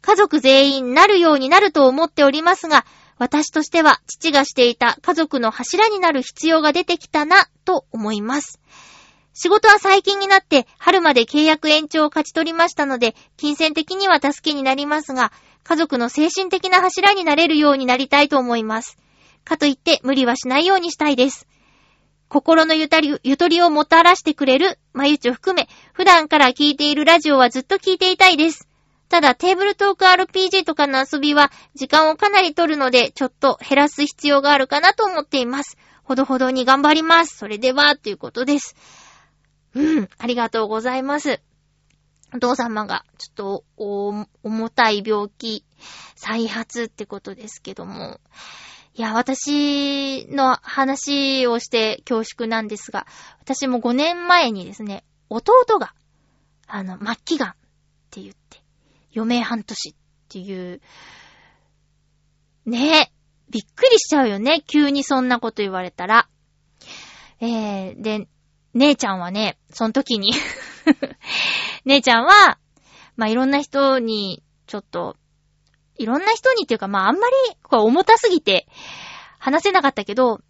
[0.01, 2.85] 家族全員なるようになると思っておりますが、
[3.17, 8.59] 私としては父がしていた家族の柱になる必要が出てきたな、と思います。
[9.33, 15.31] 仕事は最近になって春まで契約延長を勝ち取りましたので、金銭的には助けになりますが、
[15.63, 18.97] 家族の精神的な柱になれるようになりたいと思います。
[19.43, 21.47] かといって無理はしないようにしたいです。
[22.35, 28.67] 心のゆたり、ゆとりをもたらしてくれる、まゆちを含め、普段から聞いているラジオはずっと聞いていたいです。
[29.07, 35.77] ただ、テーブルトーク RPG とかの遊びは、時間をかなり取るので、ちょっと減らす必要があるかなと思っています。
[36.03, 37.37] ほどほどに頑張ります。
[37.37, 38.75] それでは、ということです。
[39.73, 41.39] うん、ありがとうございます。
[42.33, 45.63] お父様が、ちょっと、お、重たい病気、
[46.17, 48.19] 再発ってことですけども。
[48.97, 53.05] いや、私の話をして恐縮なんですが、
[53.41, 55.93] 私も5年前にですね、弟が、
[56.65, 57.53] あの、末期癌っ
[58.09, 58.61] て言って、
[59.13, 59.93] 余命半年っ
[60.29, 60.79] ていう、
[62.65, 63.11] ねえ、
[63.49, 66.29] びっくりしちゃうよね、急にそんなこと言われたら。
[67.41, 68.29] えー、で、
[68.75, 70.31] 姉ちゃんはね、その時に
[71.83, 72.59] 姉ちゃんは、
[73.17, 75.17] まあ、いろんな人に、ちょっと、
[75.97, 77.33] いろんな人にっていうか、まあ、あんまり、
[77.63, 78.67] こう、重たすぎて、
[79.39, 80.41] 話せなかったけど、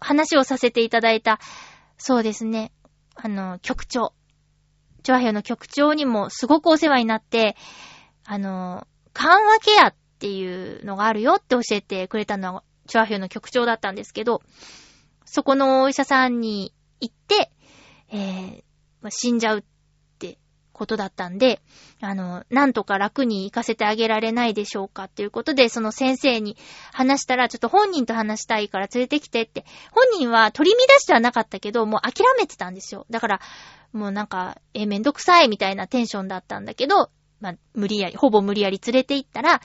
[0.00, 1.38] 話をさせていただいた、
[1.96, 2.72] そうですね、
[3.14, 4.12] あの、局長。
[5.02, 7.56] チョアヘヨの局長にもすごくお世話になって、
[8.24, 14.42] あの、緩和ケアっていうのがあるよって教えてくれたのは、チョアヘヨの局長だったんですけど、
[15.24, 17.50] そこのお医者さんに行って、
[18.10, 19.64] えー、死んじゃう
[20.72, 21.60] ことだったんで、
[22.00, 26.56] あの、なんとか楽に行かせてあげられないでしょうかっていうことで、その先生に
[26.92, 33.06] 話したら、ちょっと本人と話したいから連れてきてって、本人は取り乱してはなかったけど、もう諦めてたんですよ。
[33.10, 33.40] だから、
[33.92, 37.10] もうなんか、えめんどくさいみたいなテンションだったんだけど、
[37.40, 39.60] まあ、無理やり、ほぼ無理やり連れて行ったら、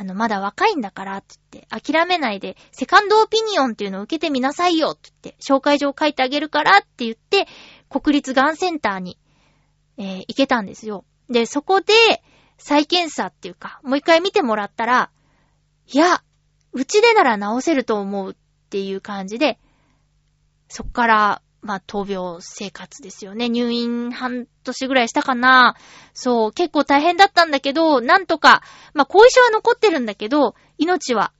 [0.00, 7.46] あの、まだ若いんだからって言って、諦めないで、セカンドオピニオンっていうのを受けてみなさいよって言って、紹介状書いてあげるからって言って、
[7.90, 9.18] 国立がんセンターに
[9.98, 11.04] えー、行けたんですよ。
[11.28, 11.92] で、そこで、
[12.58, 15.10] 再検査っていうか、もう一回見てもらったら、
[15.86, 16.22] いや、
[16.72, 18.34] うちでなら治せると思うっ
[18.68, 19.58] ていう感じで、
[20.68, 23.48] そっから、まあ、闘病生活ですよね。
[23.48, 25.76] 入院半年ぐらいしたかな。
[26.14, 31.32] そう、結構大変だったんだけど、なんとか、まあ、後遺症は残ってるんだけど、命は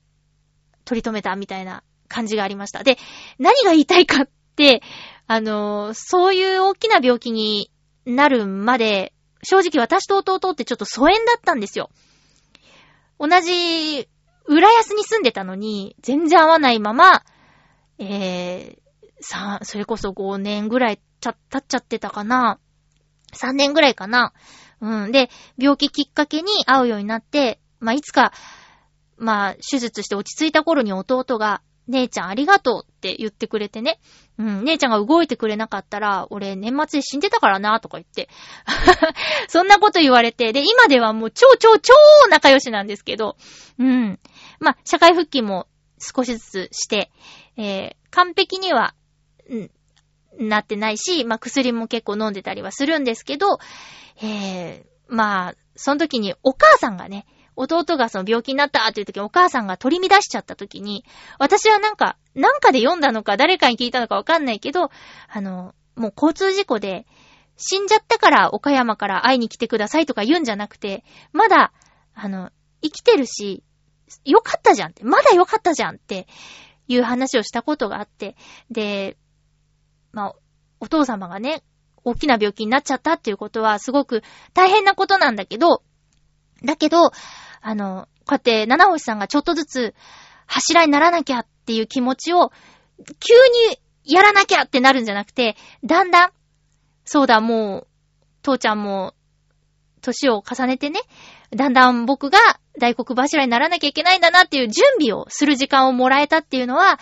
[0.84, 2.82] 取り留めたみたいな感じがありました。
[2.82, 2.96] で、
[3.38, 4.82] 何が言いたいかって、
[5.26, 7.70] あのー、そういう大きな病気に
[8.08, 11.90] なるまで、正直私と弟ってちょっと疎遠だったんですよ。
[13.18, 14.08] 同じ、
[14.46, 17.22] 浦安に住んでたのに、全然会わないまま、
[17.98, 18.78] えー、
[19.20, 22.58] さ、それこそ5年ぐらい経っちゃってたかな。
[23.34, 24.32] 3年ぐらいかな。
[24.80, 25.12] うん。
[25.12, 25.28] で、
[25.58, 28.32] 病気きっかけに会うようになって、まあ、いつか、
[29.18, 33.98] まあ、手術して落ち着いた頃に弟が、姉ちゃんありがとうって言ってくれてね。
[34.38, 38.28] うん、姉ちゃんが動いてくれなかったら、俺年末で死んでたからな、とか言って。
[39.48, 41.94] そんなこと言われて、で、今ではもう超超超
[42.30, 43.36] 仲良しなんですけど、
[43.78, 44.20] うん。
[44.60, 45.66] まあ、社会復帰も
[45.98, 47.10] 少しずつして、
[47.56, 48.94] えー、完璧には、
[49.48, 53.58] うん、なってないし、まあ、薬も結構飲んでたりはするんですけど、
[54.22, 57.26] えー、まあ、その時にお母さんがね、
[57.58, 61.04] 弟がその病気になったっていう時お母さんが取り乱しちゃった時に、
[61.38, 64.90] 私はなんか、なんかで読んだのか誰かに聞いたのかわかんないけど、
[65.28, 67.06] あの、もう交通事故で、
[67.56, 71.72] 死んじゃったから岡山から会いに来てくださいとか言うんじゃなくて、まだ、
[72.14, 72.50] あの、
[72.82, 73.64] 生きてるし、
[74.24, 76.28] よかったじゃんって、まだよかったじゃんって
[76.86, 78.36] いう話をしたことがあって、
[78.70, 79.16] で、
[80.12, 80.34] まあ、
[80.78, 81.64] お父様がね、
[82.04, 84.22] 大きな病気になっちゃったっていうことはすごく
[84.54, 85.82] 大変なことなんだけど、
[86.64, 87.10] だけど、
[87.60, 89.94] あの、こうやって七星さんがちょっとずつ
[90.46, 92.52] 柱にならなきゃっていう気持ちを、
[92.98, 93.34] 急
[93.70, 96.30] にやらなきゃってなるんじゃなくて、だんだん、
[97.04, 97.86] そうだ、もう、
[98.42, 99.14] 父ちゃんも、
[100.00, 101.00] 年を重ねてね、
[101.54, 102.38] だんだん僕が
[102.78, 106.98] 大黒柱にならなきゃいけないんだなっていう準備をする時間をもらえたっていうのは、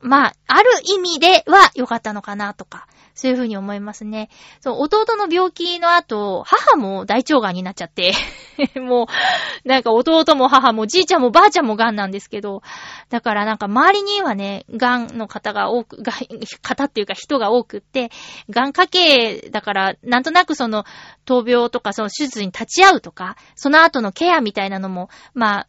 [0.00, 2.88] まあ、ある意味では良かったのかなとか、
[3.18, 4.28] そういうふうに思いますね。
[4.60, 8.12] そう、弟の病気の後、母も大腸がんになっちゃって、
[8.80, 9.08] も
[9.64, 12.62] う、なんか弟も母もじいちゃんもばあちゃんもがんなんですけど、
[13.08, 16.12] だからなんか周りにはね、がんの方が多く、が
[16.62, 18.12] 方っていうか人が多くって、
[18.50, 20.84] がん家系だから、なんとなくその、
[21.26, 25.68] 闘病とかその手術に立ち会うとか、その後のケアみたいなのも、まあ、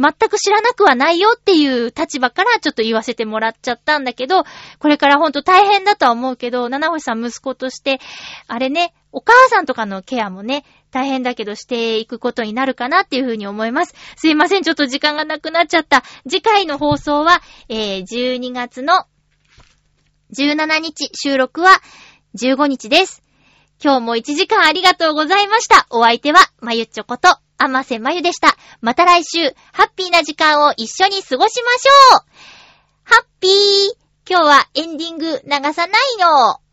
[0.00, 4.44] 全く知らなくはないよっていう立場からちょっと言わせてもらっちゃったんだけど、
[4.78, 8.00] これからほんと大変だとは思うけど、七星さん息子として、
[8.48, 13.94] あれね、お母さんとかのケアもね、大変だけどしていくことになるかなっていうふうに思います。
[14.16, 16.02] すいません、ちょっと時間がなくなっちゃった。
[16.28, 19.04] 次回の放送は、えー、12月の
[20.36, 21.80] 17日、収録は
[22.36, 23.22] 15日です。
[23.82, 25.86] 今日も1時間ありがとうございました。
[25.90, 28.56] お相手は、まゆっちょこと、あませまゆでした。
[28.80, 32.24] また来週、ハッピーな時間を一緒に過ごしましょう。
[33.04, 33.50] ハッピー。
[34.26, 36.69] 今日はエンディング流さないの。